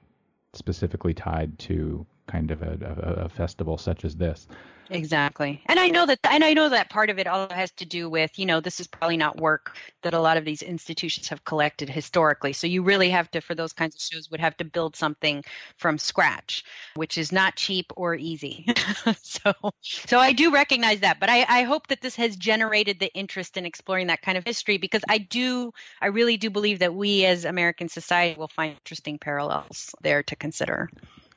[0.54, 4.48] specifically tied to kind of a, a, a, festival such as this.
[4.90, 5.60] Exactly.
[5.66, 8.08] And I know that and I know that part of it all has to do
[8.08, 11.44] with, you know, this is probably not work that a lot of these institutions have
[11.44, 12.52] collected historically.
[12.52, 15.44] So you really have to for those kinds of shows would have to build something
[15.76, 18.66] from scratch, which is not cheap or easy.
[19.22, 19.52] so
[19.82, 23.56] so I do recognize that, but I, I hope that this has generated the interest
[23.56, 27.24] in exploring that kind of history because I do I really do believe that we
[27.26, 30.88] as American society will find interesting parallels there to consider.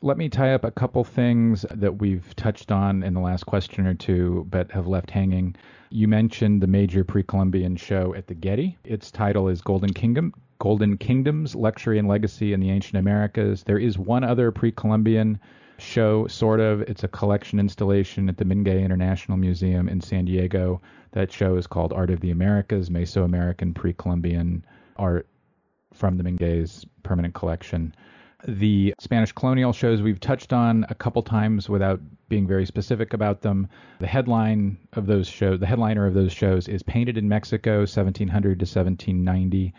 [0.04, 3.86] Let me tie up a couple things that we've touched on in the last question
[3.86, 5.56] or two, but have left hanging.
[5.92, 8.80] You mentioned the major pre-Columbian show at the Getty.
[8.84, 13.62] Its title is Golden Kingdom, Golden Kingdoms: Luxury and Legacy in the Ancient Americas.
[13.62, 15.40] There is one other pre-Columbian
[15.78, 16.82] show, sort of.
[16.82, 20.82] It's a collection installation at the Mingei International Museum in San Diego.
[21.12, 24.66] That show is called Art of the Americas, Mesoamerican Pre-Columbian
[24.98, 25.28] art
[25.94, 27.94] from the Mingei's permanent collection.
[28.48, 33.42] The Spanish colonial shows we've touched on a couple times without being very specific about
[33.42, 33.68] them.
[34.00, 38.60] The headline of those shows, the headliner of those shows is Painted in Mexico, 1700
[38.60, 39.74] to 1790,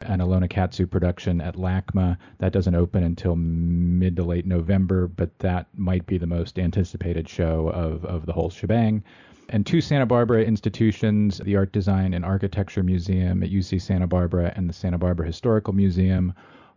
[0.00, 2.16] an Ilona Katzew production at LACMA.
[2.38, 7.28] That doesn't open until mid to late November, but that might be the most anticipated
[7.28, 9.04] show of, of the whole shebang
[9.50, 14.52] and two Santa Barbara institutions, the Art Design and Architecture Museum at UC Santa Barbara
[14.56, 16.34] and the Santa Barbara Historical Museum,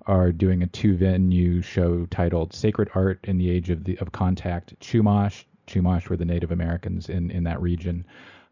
[0.07, 4.11] are doing a two venue show titled Sacred Art in the Age of the of
[4.11, 5.45] Contact Chumash.
[5.67, 8.05] Chumash were the Native Americans in, in that region.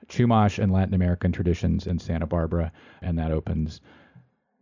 [0.07, 2.71] Chumash and Latin American traditions in Santa Barbara,
[3.01, 3.81] and that opens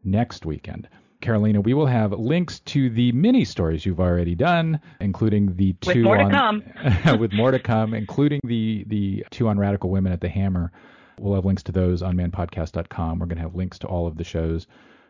[0.04, 0.88] next weekend.
[1.22, 5.90] Carolina, we will have links to the mini stories you've already done, including the two
[5.90, 9.90] with more on, to come, with more to come, including the the two on radical
[9.90, 10.72] women at the Hammer.
[11.20, 13.18] We'll have links to those on manpodcast.com.
[13.18, 14.68] We're going to have links to all of the shows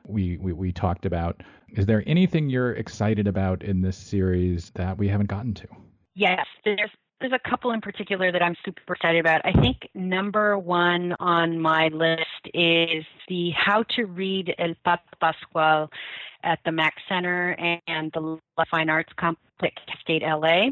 [0.07, 1.41] we, we, we talked about.
[1.69, 5.67] Is there anything you're excited about in this series that we haven't gotten to?
[6.15, 6.89] Yes, there's
[7.19, 9.41] there's a couple in particular that I'm super excited about.
[9.43, 15.89] I think number one on my list is the How to Read El Pato Pascual
[16.43, 17.55] at the MAK Center
[17.87, 18.37] and the
[18.69, 20.69] Fine Arts Complex, State LA.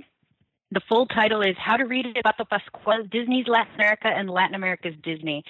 [0.72, 4.56] The full title is How to Read El Pato Pascual, Disney's Latin America and Latin
[4.56, 5.44] America's Disney.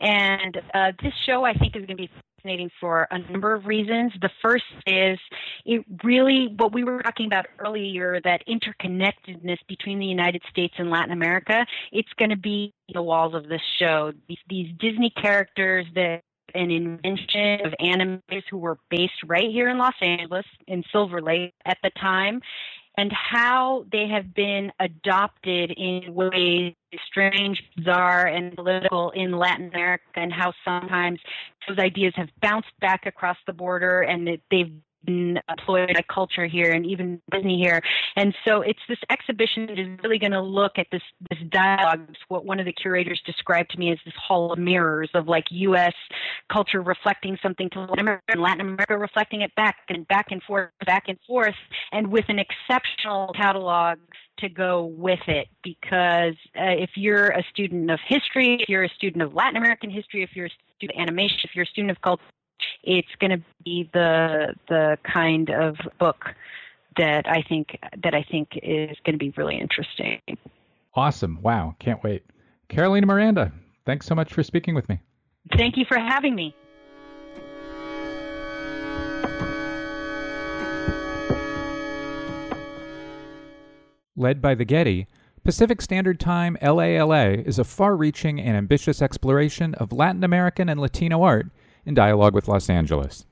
[0.00, 3.66] And uh, this show, I think, is going to be fascinating for a number of
[3.66, 4.12] reasons.
[4.20, 5.18] The first is
[5.64, 10.90] it really, what we were talking about earlier, that interconnectedness between the United States and
[10.90, 14.12] Latin America, it's going to be the walls of this show.
[14.28, 16.22] These, these Disney characters that
[16.54, 21.52] an invention of animators who were based right here in Los Angeles, in Silver Lake
[21.66, 22.40] at the time,
[22.98, 26.74] and how they have been adopted in ways
[27.06, 31.20] strange, bizarre, and political in Latin America, and how sometimes
[31.68, 34.72] those ideas have bounced back across the border and they've
[35.06, 37.80] employed by culture here and even Disney here.
[38.16, 42.06] And so it's this exhibition that is really going to look at this this dialogue.
[42.08, 45.28] It's what one of the curators described to me as this hall of mirrors of
[45.28, 45.94] like U.S.
[46.50, 50.42] culture reflecting something to Latin America and Latin America reflecting it back and back and
[50.42, 51.54] forth, back and forth,
[51.92, 53.98] and with an exceptional catalog
[54.38, 58.88] to go with it because uh, if you're a student of history, if you're a
[58.88, 61.90] student of Latin American history, if you're a student of animation, if you're a student
[61.90, 62.22] of culture,
[62.82, 66.34] it's going to be the the kind of book
[66.96, 70.20] that I think that I think is going to be really interesting.
[70.94, 71.40] Awesome!
[71.42, 72.24] Wow, can't wait.
[72.68, 73.52] Carolina Miranda,
[73.86, 75.00] thanks so much for speaking with me.
[75.56, 76.54] Thank you for having me.
[84.16, 85.06] Led by the Getty,
[85.44, 90.80] Pacific Standard Time LALA is a far reaching and ambitious exploration of Latin American and
[90.80, 91.46] Latino art
[91.88, 93.24] in dialogue with Los Angeles.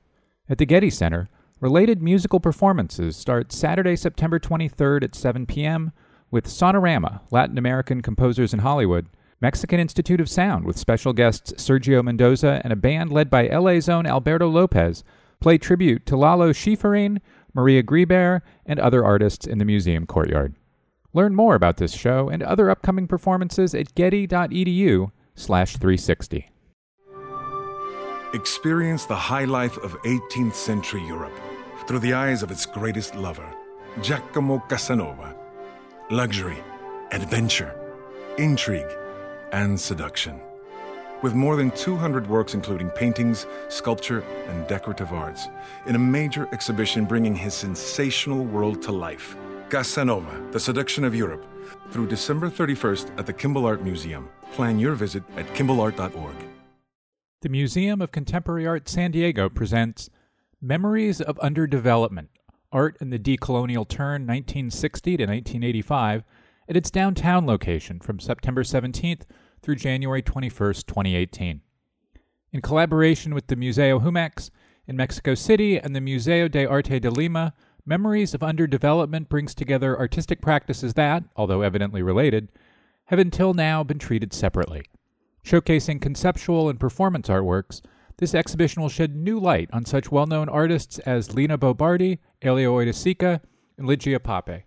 [0.49, 1.29] At the Getty Center,
[1.61, 5.91] related musical performances start Saturday, September 23rd at 7 p.m.
[6.31, 9.07] with Sonorama, Latin American Composers in Hollywood,
[9.39, 13.87] Mexican Institute of Sound with special guests Sergio Mendoza and a band led by LA's
[13.87, 15.03] own Alberto Lopez
[15.39, 17.19] play tribute to Lalo Schifrin,
[17.53, 20.55] Maria Grever, and other artists in the museum courtyard.
[21.13, 26.49] Learn more about this show and other upcoming performances at getty.edu slash 360.
[28.37, 31.33] Experience the high life of 18th century Europe
[31.87, 33.49] through the eyes of its greatest lover,
[34.03, 35.35] Giacomo Casanova.
[36.11, 36.59] Luxury,
[37.11, 37.73] adventure,
[38.37, 38.95] intrigue,
[39.53, 40.39] and seduction.
[41.23, 44.19] With more than 200 works, including paintings, sculpture,
[44.49, 45.47] and decorative arts,
[45.87, 49.35] in a major exhibition bringing his sensational world to life.
[49.71, 51.43] Casanova, The Seduction of Europe,
[51.89, 54.29] through December 31st at the Kimbell Art Museum.
[54.51, 56.56] Plan your visit at kimbellart.org.
[57.41, 60.09] The Museum of Contemporary Art San Diego presents
[60.59, 62.29] Memories of Underdevelopment
[62.71, 66.23] Art in the Decolonial Turn 1960 to 1985,
[66.67, 69.21] at its downtown location from September 17th
[69.61, 71.61] through January 21st, 2018.
[72.53, 74.49] In collaboration with the Museo Jumex
[74.87, 77.53] in Mexico City and the Museo de Arte de Lima,
[77.85, 82.47] Memories of Underdevelopment brings together artistic practices that, although evidently related,
[83.05, 84.85] have until now been treated separately.
[85.47, 87.79] Showcasing conceptual and performance artworks,
[88.17, 92.73] this exhibition will shed new light on such well known artists as Lina Bobardi, Hélio
[92.73, 93.39] Oiticica,
[93.77, 94.63] and Lygia Pape,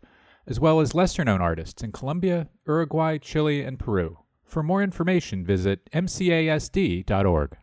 [0.47, 4.21] as well as lesser known artists in Colombia, Uruguay, Chile, and Peru.
[4.47, 7.59] For more information, visit mcasd.org.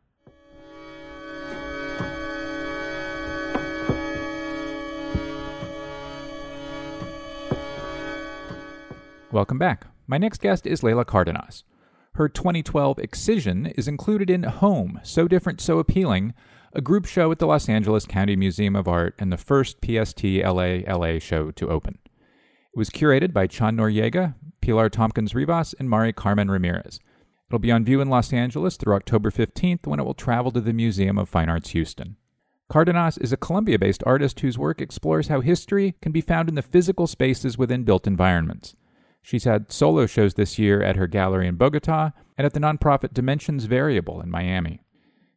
[9.31, 9.87] Welcome back.
[10.05, 11.63] My next guest is Leyla Cárdenas.
[12.17, 16.33] Her 2012 Excision is included in Home, So Different, So Appealing,
[16.73, 20.23] a group show at the Los Angeles County Museum of Art and the first PST
[20.23, 21.99] LA LA show to open.
[22.73, 26.99] It was curated by Chon Noriega, Pilar Tompkins Rivas, and Mari Carmen Ramirez.
[27.49, 30.61] It'll be on view in Los Angeles through October 15th when it will travel to
[30.61, 32.17] the Museum of Fine Arts Houston.
[32.71, 36.55] Cárdenas is a Colombia based artist whose work explores how history can be found in
[36.55, 38.75] the physical spaces within built environments.
[39.27, 43.13] She's had solo shows this year at her gallery in Bogota and at the nonprofit
[43.13, 44.79] Dimensions Variable in Miami.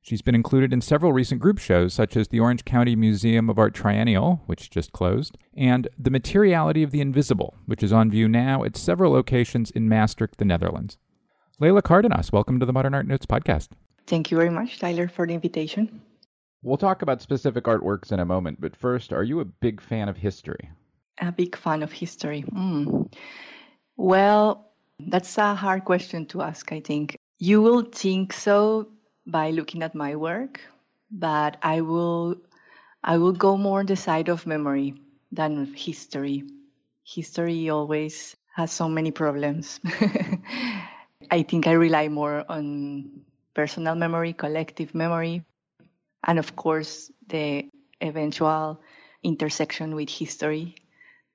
[0.00, 3.58] She's been included in several recent group shows, such as the Orange County Museum of
[3.58, 8.28] Art Triennial, which just closed, and The Materiality of the Invisible, which is on view
[8.28, 10.96] now at several locations in Maastricht, the Netherlands.
[11.60, 13.70] Leyla Cárdenas, welcome to the Modern Art Notes podcast.
[14.06, 16.00] Thank you very much, Tyler, for the invitation.
[16.62, 20.08] We'll talk about specific artworks in a moment, but first, are you a big fan
[20.08, 20.70] of history?
[21.18, 22.44] A big fan of history.
[22.54, 23.12] Mm.
[24.00, 24.64] Well,
[24.98, 27.18] that's a hard question to ask, I think.
[27.38, 28.88] You will think so
[29.26, 30.58] by looking at my work,
[31.10, 32.36] but I will
[33.04, 34.94] I will go more on the side of memory
[35.32, 36.44] than history.
[37.04, 39.80] History always has so many problems.
[41.30, 43.20] I think I rely more on
[43.52, 45.44] personal memory, collective memory,
[46.24, 47.68] and of course the
[48.00, 48.80] eventual
[49.22, 50.74] intersection with history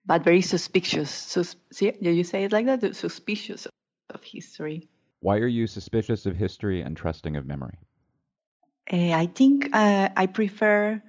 [0.06, 1.10] but very suspicious.
[1.10, 2.95] Sus- see, did you say it like that?
[2.95, 3.68] Suspicious
[4.14, 4.88] of history.
[5.22, 7.78] Why are you suspicious of history and trusting of memory?
[8.91, 11.01] Uh, I think uh, I prefer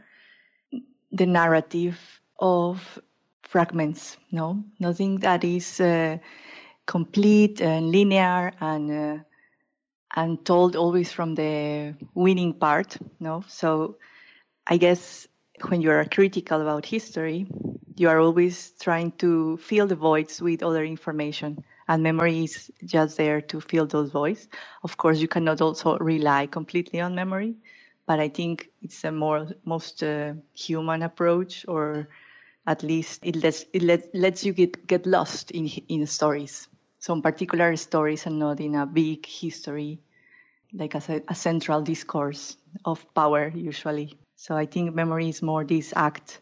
[1.12, 1.98] the narrative
[2.38, 2.98] of
[3.42, 4.16] fragments.
[4.32, 6.18] No, nothing that is uh,
[6.86, 9.22] complete and linear and uh,
[10.14, 12.96] and told always from the winning part.
[13.20, 13.96] No, so
[14.66, 15.28] I guess
[15.68, 17.46] when you are critical about history,
[17.96, 23.16] you are always trying to fill the voids with other information and memory is just
[23.16, 24.48] there to fill those voids.
[24.82, 27.56] Of course you cannot also rely completely on memory
[28.06, 32.08] but i think it's a more most uh, human approach or
[32.66, 36.68] at least it lets it let, lets you get get lost in in stories
[36.98, 39.98] some particular stories and not in a big history
[40.72, 44.18] like a, a central discourse of power usually.
[44.36, 46.40] So i think memory is more this act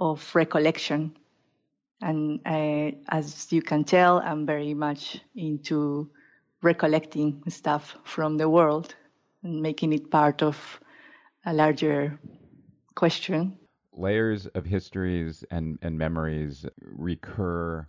[0.00, 1.14] of recollection.
[2.02, 6.10] And uh, as you can tell, I'm very much into
[6.62, 8.94] recollecting stuff from the world
[9.42, 10.80] and making it part of
[11.44, 12.18] a larger
[12.94, 13.58] question.
[13.92, 17.86] Layers of histories and, and memories recur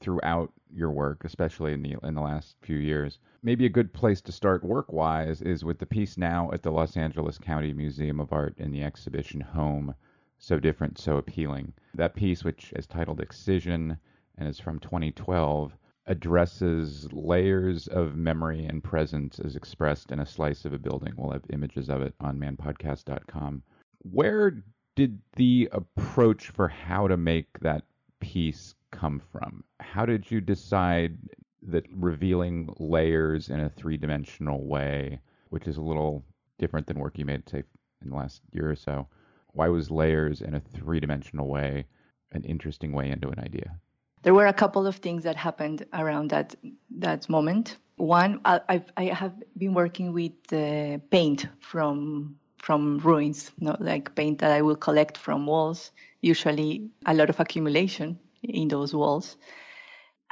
[0.00, 3.18] throughout your work, especially in the in the last few years.
[3.42, 6.70] Maybe a good place to start work wise is with the piece now at the
[6.70, 9.94] Los Angeles County Museum of Art in the exhibition Home
[10.40, 11.72] so different, so appealing.
[11.94, 13.98] That piece, which is titled Excision
[14.38, 15.76] and is from 2012,
[16.06, 21.12] addresses layers of memory and presence as expressed in a slice of a building.
[21.16, 23.62] We'll have images of it on manpodcast.com.
[23.98, 24.64] Where
[24.96, 27.84] did the approach for how to make that
[28.18, 29.62] piece come from?
[29.78, 31.18] How did you decide
[31.62, 35.20] that revealing layers in a three dimensional way,
[35.50, 36.24] which is a little
[36.58, 37.62] different than work you made, say,
[38.02, 39.06] in the last year or so,
[39.52, 41.86] why was layers in a three dimensional way
[42.32, 43.78] an interesting way into an idea?
[44.22, 46.54] There were a couple of things that happened around that
[46.98, 47.78] that moment.
[47.96, 54.38] One, I, I have been working with uh, paint from from ruins, not like paint
[54.40, 55.90] that I will collect from walls.
[56.20, 59.36] Usually, a lot of accumulation in those walls.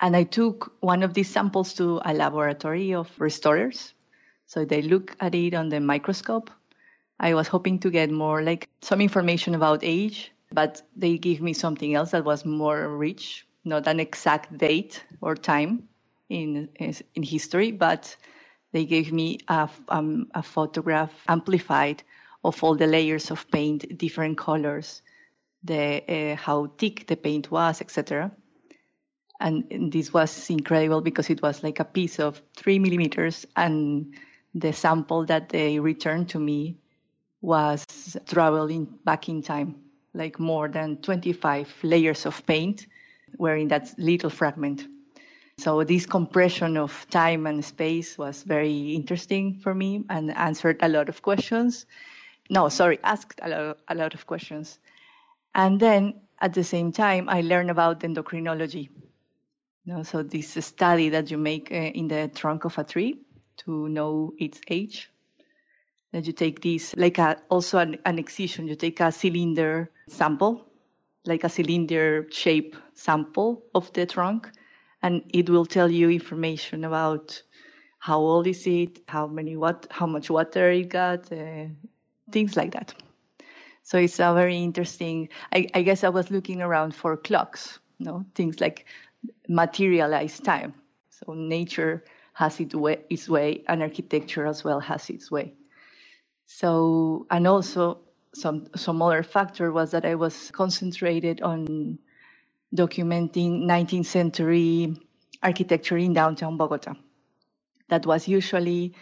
[0.00, 3.94] And I took one of these samples to a laboratory of restorers.
[4.46, 6.50] So they look at it on the microscope
[7.20, 11.52] I was hoping to get more like some information about age, but they gave me
[11.52, 15.88] something else that was more rich, not an exact date or time
[16.28, 18.16] in in history, but
[18.72, 22.02] they gave me a, um, a photograph amplified
[22.44, 25.02] of all the layers of paint, different colors,
[25.64, 28.30] the uh, how thick the paint was, etc.
[29.40, 34.14] And this was incredible because it was like a piece of three millimeters, and
[34.54, 36.76] the sample that they returned to me
[37.40, 37.84] was
[38.26, 39.76] traveling back in time,
[40.14, 42.86] like more than 25 layers of paint
[43.36, 44.86] were in that little fragment.
[45.58, 50.88] So this compression of time and space was very interesting for me and answered a
[50.88, 51.86] lot of questions.
[52.48, 54.78] No, sorry, asked a lot, a lot of questions.
[55.54, 58.88] And then at the same time, I learned about dendrochronology.
[59.84, 63.18] You know, so this study that you make uh, in the trunk of a tree
[63.58, 65.10] to know its age.
[66.12, 70.66] That you take this, like a, also an, an excision, you take a cylinder sample,
[71.26, 74.50] like a cylinder shape sample of the trunk,
[75.02, 77.42] and it will tell you information about
[77.98, 81.66] how old is it, how many what, how much water it got, uh,
[82.32, 82.94] things like that.
[83.82, 85.28] So it's a very interesting.
[85.52, 88.86] I, I guess I was looking around for clocks, you know, things like
[89.48, 90.74] materialized time.
[91.10, 95.54] So nature has its way, its way, and architecture as well has its way.
[96.48, 98.00] So, and also
[98.34, 101.98] some some other factor was that I was concentrated on
[102.74, 104.96] documenting 19th century
[105.42, 106.94] architecture in downtown Bogota.
[107.90, 108.94] That was usually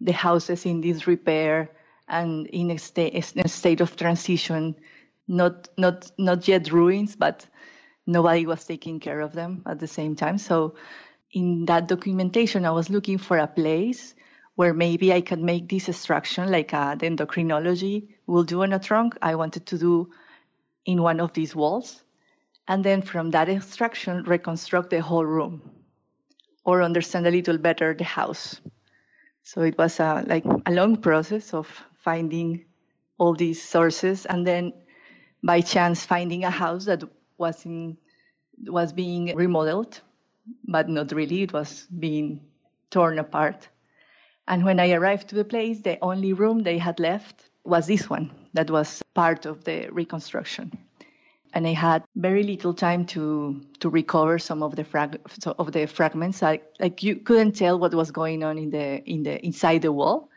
[0.00, 1.70] the houses in disrepair
[2.08, 4.76] and in a, state, a state of transition,
[5.26, 7.46] not not not yet ruins, but
[8.06, 10.36] nobody was taking care of them at the same time.
[10.36, 10.74] So
[11.32, 14.14] in that documentation, I was looking for a place
[14.60, 18.78] where maybe I could make this extraction like uh, the dendrochronology will do on a
[18.78, 19.16] trunk.
[19.22, 20.10] I wanted to do
[20.84, 22.04] in one of these walls.
[22.68, 25.62] And then from that extraction, reconstruct the whole room
[26.62, 28.60] or understand a little better the house.
[29.44, 31.66] So it was a, like a long process of
[32.04, 32.66] finding
[33.16, 34.74] all these sources and then
[35.42, 37.02] by chance finding a house that
[37.38, 37.96] was in,
[38.66, 40.02] was being remodeled,
[40.68, 41.44] but not really.
[41.44, 42.42] It was being
[42.90, 43.66] torn apart.
[44.50, 48.10] And when I arrived to the place, the only room they had left was this
[48.10, 50.76] one that was part of the reconstruction.
[51.54, 55.86] And I had very little time to to recover some of the frag- of the
[55.86, 56.42] fragments.
[56.42, 59.92] I, like you couldn't tell what was going on in the in the inside the
[59.92, 60.28] wall.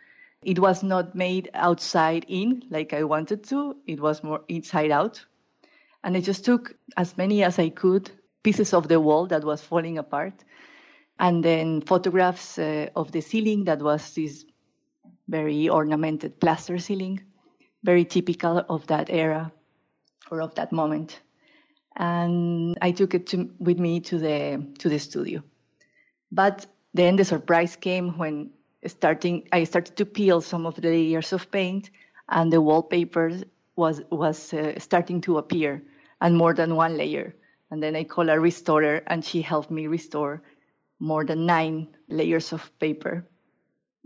[0.43, 3.77] It was not made outside in like I wanted to.
[3.87, 5.25] It was more inside out.
[6.03, 8.11] And I just took as many as I could
[8.43, 10.43] pieces of the wall that was falling apart
[11.19, 14.45] and then photographs uh, of the ceiling that was this
[15.27, 17.21] very ornamented plaster ceiling,
[17.83, 19.51] very typical of that era
[20.31, 21.21] or of that moment.
[21.95, 25.43] And I took it to, with me to the to the studio.
[26.31, 28.49] But then the surprise came when
[28.87, 31.91] starting I started to peel some of the layers of paint,
[32.29, 33.31] and the wallpaper
[33.75, 35.83] was was uh, starting to appear,
[36.21, 37.35] and more than one layer.
[37.69, 40.41] And then I called a restorer, and she helped me restore
[41.03, 43.27] more than nine layers of paper.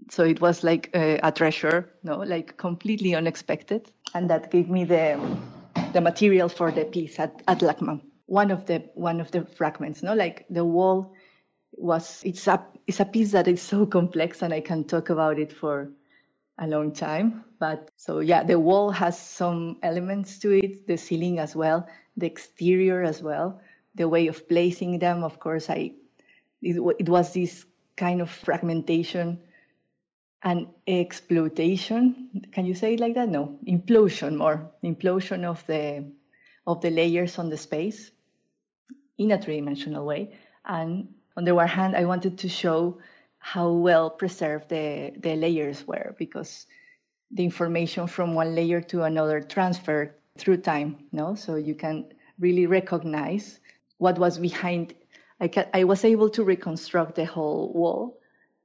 [0.10, 4.84] So it was like a, a treasure, no, like completely unexpected, and that gave me
[4.84, 5.20] the
[5.94, 8.02] the material for the piece at, at LACMA.
[8.26, 11.14] One of the one of the fragments, no, like the wall
[11.74, 15.38] was it's a it's a piece that is so complex, and I can talk about
[15.38, 15.92] it for
[16.58, 17.44] a long time.
[17.60, 22.26] But so yeah, the wall has some elements to it, the ceiling as well, the
[22.26, 23.62] exterior as well,
[23.94, 25.24] the way of placing them.
[25.24, 25.92] Of course, I
[26.68, 27.66] it, it was this
[27.96, 29.40] kind of fragmentation
[30.44, 32.46] and exploitation.
[32.52, 33.30] Can you say it like that?
[33.30, 36.06] No, implosion more, implosion of the
[36.68, 38.12] of the layers on the space
[39.18, 40.36] in a three-dimensional way.
[40.66, 41.08] And
[41.38, 43.00] on the one hand, I wanted to show
[43.40, 46.68] how well preserved the, the layers were because
[47.32, 51.36] the information from one layer to another transferred through time, no?
[51.36, 53.60] So you can really recognize
[53.98, 54.94] what was behind
[55.40, 58.20] I, I was able to reconstruct the whole wall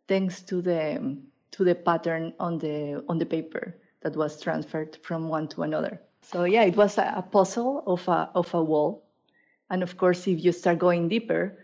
[0.09, 1.19] thanks to the
[1.53, 6.01] to the pattern on the on the paper that was transferred from one to another.
[6.23, 9.05] So yeah, it was a, a puzzle of a of a wall,
[9.71, 11.59] and of course, if you start going deeper,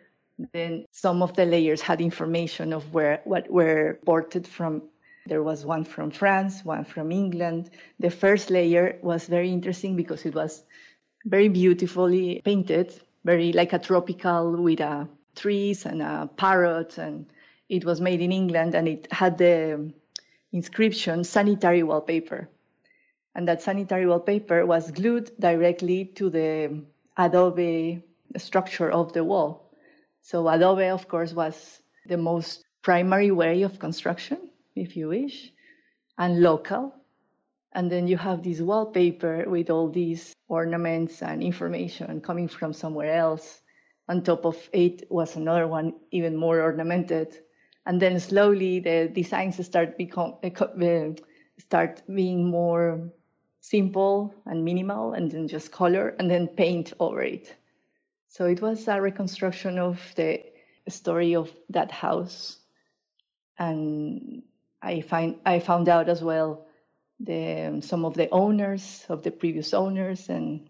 [0.53, 4.83] then some of the layers had information of where what were ported from.
[5.27, 7.71] There was one from France, one from England.
[7.99, 10.65] The first layer was very interesting because it was
[11.27, 15.05] very beautifully painted very like a tropical with uh,
[15.35, 16.99] trees and uh, parrots.
[16.99, 17.27] And
[17.69, 19.93] it was made in England and it had the
[20.53, 22.49] inscription sanitary wallpaper.
[23.35, 26.83] And that sanitary wallpaper was glued directly to the
[27.17, 28.03] adobe
[28.37, 29.71] structure of the wall.
[30.23, 35.53] So adobe, of course, was the most primary way of construction, if you wish,
[36.17, 36.95] and local.
[37.79, 43.15] And then you have this wallpaper with all these ornaments and information coming from somewhere
[43.15, 43.61] else.
[44.09, 47.39] On top of it was another one, even more ornamented.
[47.87, 51.11] And then slowly the designs start become uh,
[51.59, 53.13] start being more
[53.61, 57.55] simple and minimal, and then just color, and then paint over it.
[58.27, 60.43] So it was a reconstruction of the
[60.89, 62.59] story of that house,
[63.57, 64.43] and
[64.83, 66.65] I find I found out as well
[67.21, 70.69] the some of the owners of the previous owners and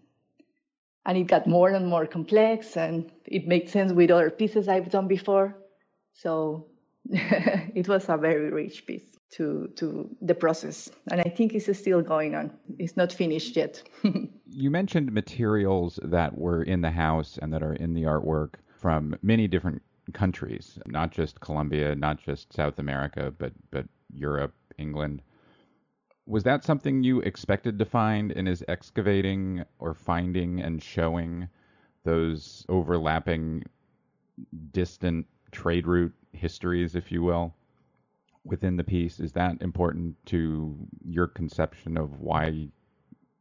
[1.05, 4.89] and it got more and more complex and it made sense with other pieces I've
[4.89, 5.55] done before.
[6.13, 6.67] So
[7.09, 12.01] it was a very rich piece to to the process and I think it's still
[12.01, 12.51] going on.
[12.77, 13.81] It's not finished yet.
[14.45, 19.15] you mentioned materials that were in the house and that are in the artwork from
[19.21, 19.81] many different
[20.13, 25.21] countries, not just Colombia, not just South America, but but Europe, England.
[26.29, 31.49] Was that something you expected to find in his excavating or finding and showing
[32.03, 33.63] those overlapping,
[34.71, 37.55] distant trade route histories, if you will,
[38.43, 39.19] within the piece?
[39.19, 42.67] Is that important to your conception of why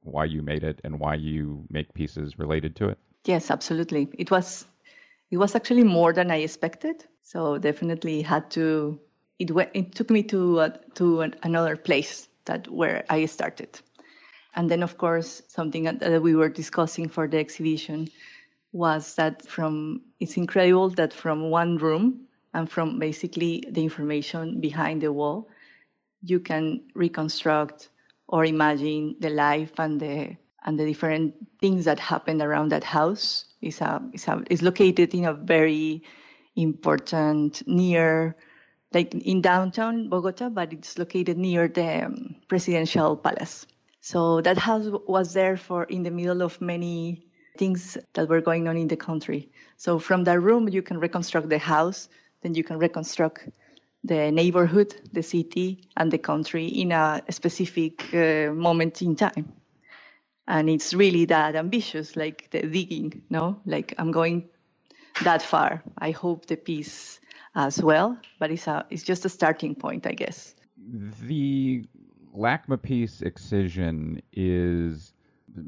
[0.01, 2.99] why you made it and why you make pieces related to it?
[3.26, 4.09] Yes, absolutely.
[4.16, 4.64] It was
[5.30, 7.05] it was actually more than I expected.
[7.20, 8.99] So definitely had to
[9.39, 13.81] it went, it took me to uh, to an, another place that where I started.
[14.55, 18.09] And then, of course, something that we were discussing for the exhibition
[18.73, 25.03] was that from it's incredible that from one room and from basically the information behind
[25.03, 25.49] the wall,
[26.23, 27.89] you can reconstruct
[28.27, 33.45] or imagine the life and the and the different things that happened around that house.
[33.63, 36.03] Is a is a is located in a very
[36.57, 38.37] important near
[38.93, 43.66] like in downtown Bogota, but it's located near the um, presidential palace.
[44.01, 47.26] So that house was there for in the middle of many
[47.59, 49.51] things that were going on in the country.
[49.76, 52.09] So from that room, you can reconstruct the house,
[52.43, 53.49] then you can reconstruct
[54.05, 59.53] the neighborhood, the city, and the country in a specific uh, moment in time.
[60.47, 63.61] And it's really that ambitious, like the digging, no?
[63.66, 64.49] Like I'm going
[65.24, 65.82] that far.
[65.99, 67.20] I hope the piece
[67.59, 70.55] as well, but it's a it's just a starting point, I guess.
[71.27, 71.85] The
[72.35, 75.13] LACMA piece excision is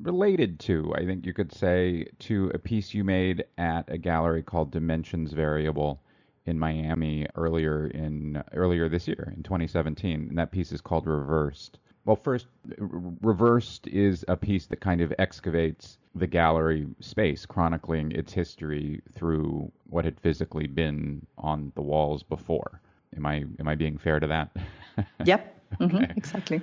[0.03, 4.43] related to, I think you could say, to a piece you made at a gallery
[4.43, 6.01] called Dimensions Variable
[6.47, 11.81] in Miami earlier in earlier this year in 2017, and that piece is called Reversed.
[12.11, 18.33] Well, first, Reversed is a piece that kind of excavates the gallery space, chronicling its
[18.33, 22.81] history through what had physically been on the walls before.
[23.17, 24.51] Am I am I being fair to that?
[25.25, 25.57] yep.
[25.75, 25.85] Mm-hmm.
[25.85, 26.07] okay.
[26.07, 26.61] Mm-hmm, exactly.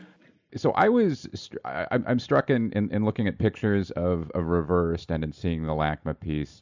[0.58, 1.30] So I was
[1.64, 5.64] I, am struck in, in, in, looking at pictures of, of Reversed and in seeing
[5.64, 6.62] the LACMA piece,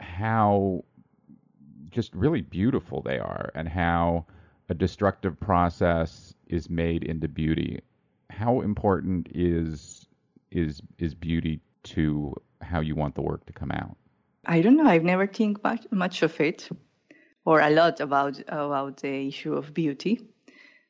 [0.00, 0.84] how
[1.88, 4.26] just really beautiful they are, and how
[4.68, 7.80] a destructive process is made into beauty.
[8.30, 10.06] How important is
[10.50, 13.96] is is beauty to how you want the work to come out?
[14.44, 14.86] I don't know.
[14.86, 16.68] I've never think much, much of it
[17.44, 20.20] or a lot about about the issue of beauty.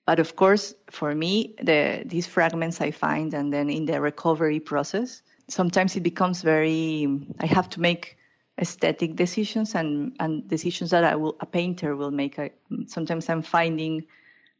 [0.06, 4.60] But of course, for me, the these fragments I find, and then in the recovery
[4.60, 7.08] process, sometimes it becomes very.
[7.40, 8.16] I have to make
[8.58, 12.38] aesthetic decisions and and decisions that I will a painter will make.
[12.38, 12.50] I,
[12.86, 14.06] sometimes I'm finding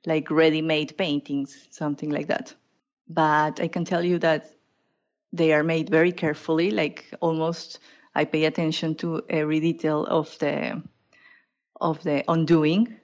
[0.07, 2.55] like ready-made paintings, something like that.
[3.09, 4.51] But I can tell you that
[5.33, 7.81] they are made very carefully, like almost
[8.15, 10.83] I pay attention to every detail of the
[11.79, 12.97] of the undoing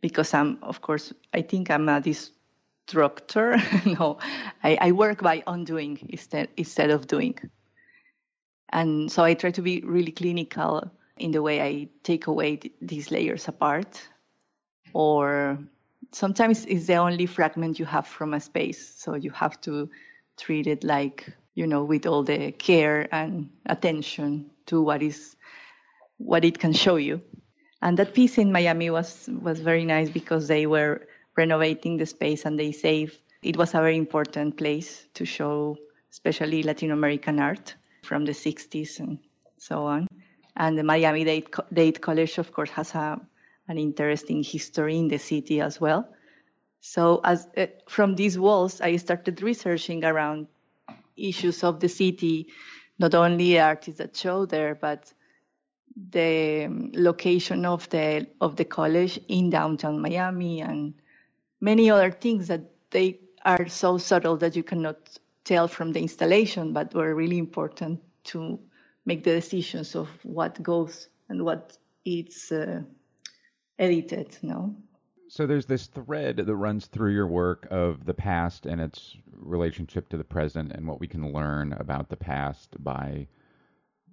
[0.00, 3.56] because I'm of course I think I'm a destructor.
[3.86, 4.18] no,
[4.64, 7.38] I, I work by undoing instead instead of doing.
[8.70, 12.74] And so I try to be really clinical in the way I take away th-
[12.82, 14.00] these layers apart.
[14.92, 15.58] Or
[16.12, 18.94] sometimes it's the only fragment you have from a space.
[18.96, 19.90] So you have to
[20.36, 25.34] treat it like you know, with all the care and attention to what is
[26.16, 27.20] what it can show you.
[27.82, 32.44] And that piece in Miami was was very nice because they were renovating the space
[32.44, 33.18] and they saved.
[33.42, 35.76] It was a very important place to show,
[36.12, 37.74] especially Latin American art
[38.04, 39.18] from the 60s and
[39.56, 40.06] so on.
[40.56, 43.20] And the Miami Dade, Dade College, of course, has a
[43.68, 46.08] an interesting history in the city as well.
[46.80, 50.46] So as uh, from these walls, I started researching around
[51.16, 52.48] issues of the city,
[52.98, 55.12] not only artists that show there, but
[56.10, 60.94] the location of the of the college in downtown Miami and
[61.60, 64.96] many other things that they are so subtle that you cannot
[65.44, 68.60] tell from the installation, but were really important to
[69.06, 72.82] make the decisions of what goes and what it's uh,
[73.78, 74.36] edited.
[74.42, 74.74] No.
[75.28, 80.08] So there's this thread that runs through your work of the past and its relationship
[80.08, 83.26] to the present, and what we can learn about the past by,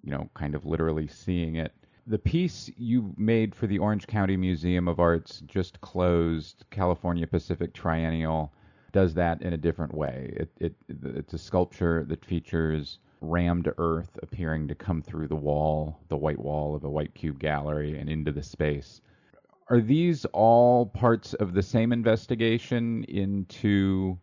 [0.04, 1.74] you know, kind of literally seeing it.
[2.06, 7.74] The piece you made for the Orange County Museum of Art's just closed California Pacific
[7.74, 8.54] Triennial
[8.92, 10.34] does that in a different way.
[10.38, 16.00] It, it it's a sculpture that features rammed earth appearing to come through the wall,
[16.10, 19.02] the white wall of a white cube gallery, and into the space.
[19.70, 24.20] Are these all parts of the same investigation into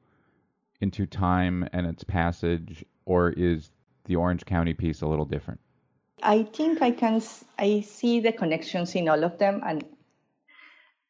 [0.80, 3.70] into time and its passage, or is
[4.04, 5.60] the Orange County piece a little different?
[6.22, 7.20] I think I can
[7.58, 9.84] I see the connections in all of them, and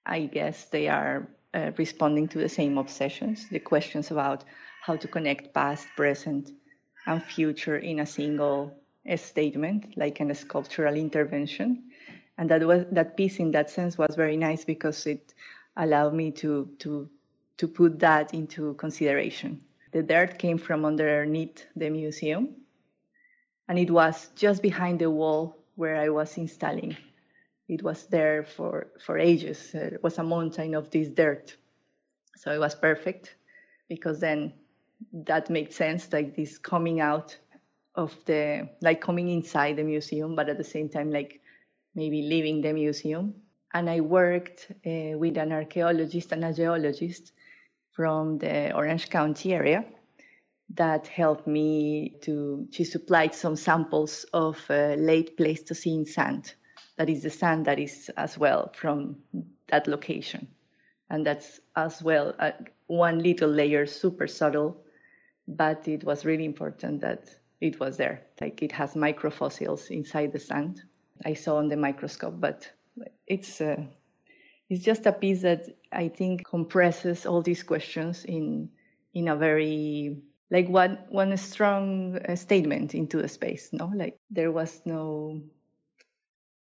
[0.07, 4.45] I guess they are uh, responding to the same obsessions, the questions about
[4.81, 6.51] how to connect past, present,
[7.07, 8.75] and future in a single
[9.17, 11.91] statement, like in a sculptural intervention.
[12.39, 15.35] And that was that piece in that sense was very nice because it
[15.77, 17.09] allowed me to to
[17.59, 19.61] to put that into consideration.
[19.93, 22.57] The dirt came from underneath the museum,
[23.69, 26.97] and it was just behind the wall where I was installing.
[27.69, 29.75] It was there for, for ages.
[29.75, 31.57] It was a mountain of this dirt.
[32.37, 33.37] So it was perfect
[33.89, 34.53] because then
[35.13, 37.37] that made sense, like this coming out
[37.95, 41.41] of the, like coming inside the museum, but at the same time, like
[41.95, 43.35] maybe leaving the museum.
[43.75, 47.33] And I worked uh, with an archaeologist and a geologist
[47.93, 49.85] from the Orange County area
[50.75, 56.55] that helped me to, she supplied some samples of uh, late Pleistocene sand.
[56.97, 59.17] That is the sand that is as well from
[59.69, 60.49] that location.
[61.11, 62.53] And that's as well uh,
[62.87, 64.83] one little layer, super subtle,
[65.49, 67.29] but it was really important that
[67.61, 68.23] it was there.
[68.41, 70.83] Like it has microfossils inside the sand.
[71.25, 72.71] I saw on the microscope, but
[73.27, 73.83] it's uh,
[74.69, 78.71] it's just a piece that I think compresses all these questions in
[79.15, 80.17] in a very
[80.51, 83.71] like one one strong uh, statement into the space.
[83.73, 85.43] No, like there was no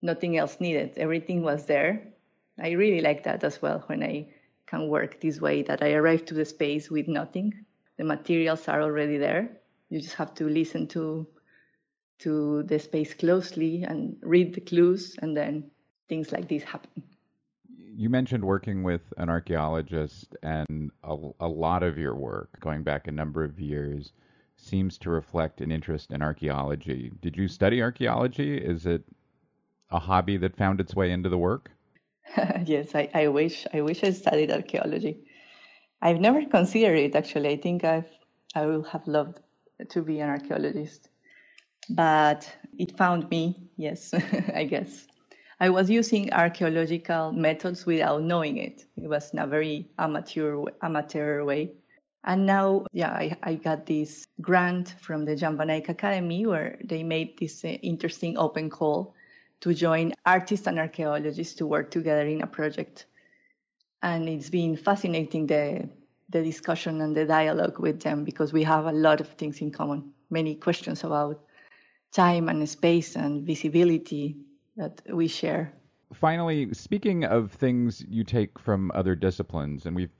[0.02, 0.96] nothing else needed.
[0.96, 2.14] Everything was there.
[2.58, 4.28] I really like that as well when I
[4.66, 7.64] can work this way that I arrive to the space with nothing
[8.00, 9.60] the materials are already there.
[9.90, 11.26] You just have to listen to
[12.20, 15.70] to the space closely and read the clues, and then
[16.08, 17.02] things like this happen.
[17.68, 23.08] You mentioned working with an archaeologist, and a, a lot of your work, going back
[23.08, 24.12] a number of years,
[24.56, 27.12] seems to reflect an interest in archaeology.
[27.20, 28.56] Did you study archaeology?
[28.56, 29.04] Is it
[29.90, 31.70] a hobby that found its way into the work?
[32.64, 35.18] yes, I, I wish I wish I studied archaeology.
[36.00, 37.48] I've never considered it actually.
[37.50, 38.10] I think I've
[38.54, 39.40] I will have loved
[39.88, 41.08] to be an archaeologist,
[41.90, 43.56] but it found me.
[43.76, 44.14] Yes,
[44.54, 45.06] I guess.
[45.60, 48.86] I was using archaeological methods without knowing it.
[48.96, 51.72] It was in a very amateur amateur way.
[52.24, 57.38] And now, yeah, I, I got this grant from the Eyck Academy where they made
[57.38, 59.14] this uh, interesting open call
[59.60, 63.06] to join artists and archaeologists to work together in a project
[64.02, 65.88] and it's been fascinating the
[66.30, 69.70] the discussion and the dialogue with them because we have a lot of things in
[69.70, 71.40] common many questions about
[72.12, 74.36] time and space and visibility
[74.76, 75.72] that we share
[76.12, 80.10] finally speaking of things you take from other disciplines and we've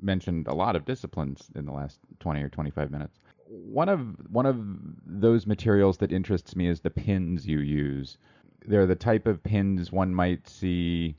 [0.00, 4.00] mentioned a lot of disciplines in the last 20 or 25 minutes one of
[4.30, 4.58] one of
[5.06, 8.18] those materials that interests me is the pins you use
[8.66, 11.14] they're the type of pins one might see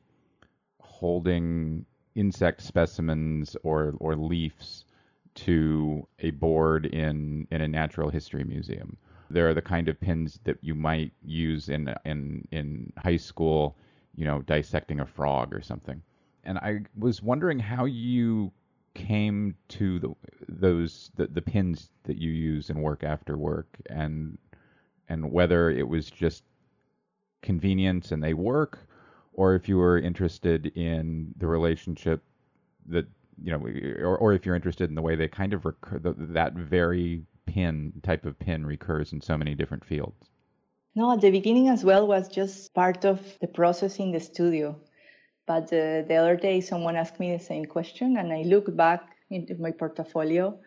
[0.79, 1.85] holding
[2.15, 4.85] insect specimens or or leaves
[5.35, 8.97] to a board in in a natural history museum.
[9.29, 13.77] There are the kind of pins that you might use in in in high school,
[14.15, 16.01] you know, dissecting a frog or something.
[16.43, 18.51] And I was wondering how you
[18.93, 20.15] came to the,
[20.47, 24.37] those the, the pins that you use in work after work and
[25.09, 26.43] and whether it was just
[27.41, 28.87] convenience and they work
[29.33, 32.23] or if you were interested in the relationship
[32.87, 33.05] that
[33.43, 33.59] you know,
[34.01, 37.23] or, or if you're interested in the way they kind of recur, the, that very
[37.45, 40.29] pin type of pin recurs in so many different fields.
[40.95, 44.79] No, at the beginning as well was just part of the process in the studio.
[45.45, 49.15] But uh, the other day, someone asked me the same question, and I looked back
[49.29, 50.57] into my portfolio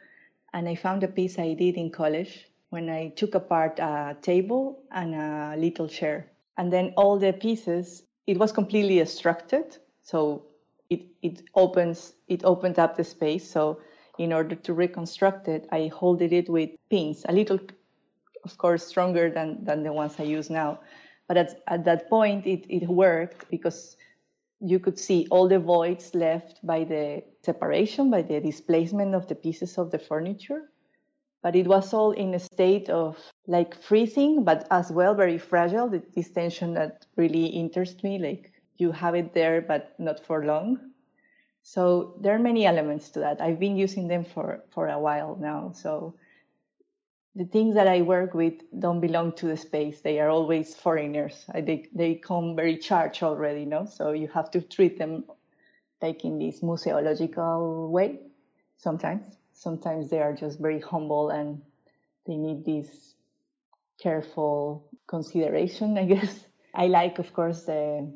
[0.52, 4.82] and I found a piece I did in college when I took apart a table
[4.90, 6.30] and a little chair.
[6.56, 9.78] And then all the pieces it was completely obstructed.
[10.02, 10.44] So
[10.90, 13.50] it, it opens it opened up the space.
[13.50, 13.80] So
[14.18, 17.58] in order to reconstruct it, I holded it with pins, a little
[18.44, 20.80] of course, stronger than, than the ones I use now.
[21.26, 23.96] But at, at that point, it, it worked because
[24.60, 29.34] you could see all the voids left by the separation, by the displacement of the
[29.34, 30.70] pieces of the furniture.
[31.42, 33.16] But it was all in a state of
[33.46, 35.88] like freezing, but as well very fragile.
[35.88, 40.87] This tension that really interests me, like you have it there, but not for long.
[41.62, 43.40] So there are many elements to that.
[43.40, 45.72] I've been using them for, for a while now.
[45.74, 46.14] So
[47.34, 50.00] the things that I work with don't belong to the space.
[50.00, 51.44] They are always foreigners.
[51.54, 53.84] I, They, they come very charged already, no?
[53.84, 55.24] So you have to treat them
[56.00, 58.20] like in this museological way
[58.76, 59.36] sometimes.
[59.52, 61.60] Sometimes they are just very humble and
[62.26, 63.14] they need this
[64.00, 66.44] careful consideration, I guess.
[66.74, 68.10] I like, of course, the,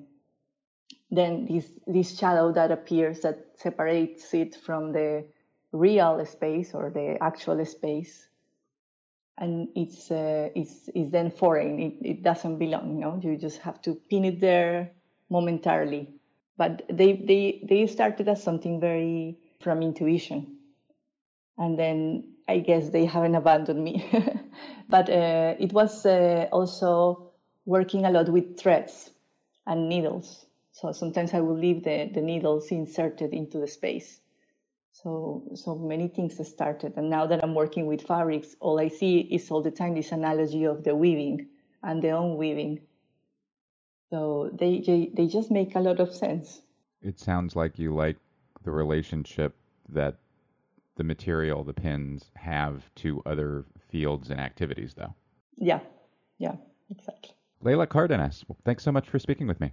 [1.13, 5.25] then this, this shadow that appears that separates it from the
[5.71, 8.29] real space or the actual space
[9.39, 11.81] and it's uh, it's, it's then foreign.
[11.81, 12.95] It, it doesn't belong.
[12.95, 14.91] You know, you just have to pin it there
[15.31, 16.09] momentarily.
[16.57, 20.59] But they they they started as something very from intuition,
[21.59, 24.07] and then I guess they haven't abandoned me.
[24.89, 27.33] but uh, it was uh, also
[27.65, 29.11] working a lot with threads
[29.67, 30.47] and needles.
[30.83, 34.20] So sometimes I will leave the, the needles inserted into the space
[34.93, 36.97] so, so many things started.
[36.97, 40.12] And now that I'm working with fabrics, all I see is all the time this
[40.12, 41.49] analogy of the weaving
[41.83, 42.80] and the unweaving.
[44.11, 46.61] So they, they, they just make a lot of sense.
[47.01, 48.18] It sounds like you like
[48.62, 49.57] the relationship
[49.89, 50.16] that
[50.97, 55.14] the material, the pins, have to other fields and activities, though.
[55.57, 55.80] Yeah,
[56.39, 56.57] yeah,
[56.91, 57.33] exactly.
[57.64, 59.72] Leyla Cárdenas, thanks so much for speaking with me.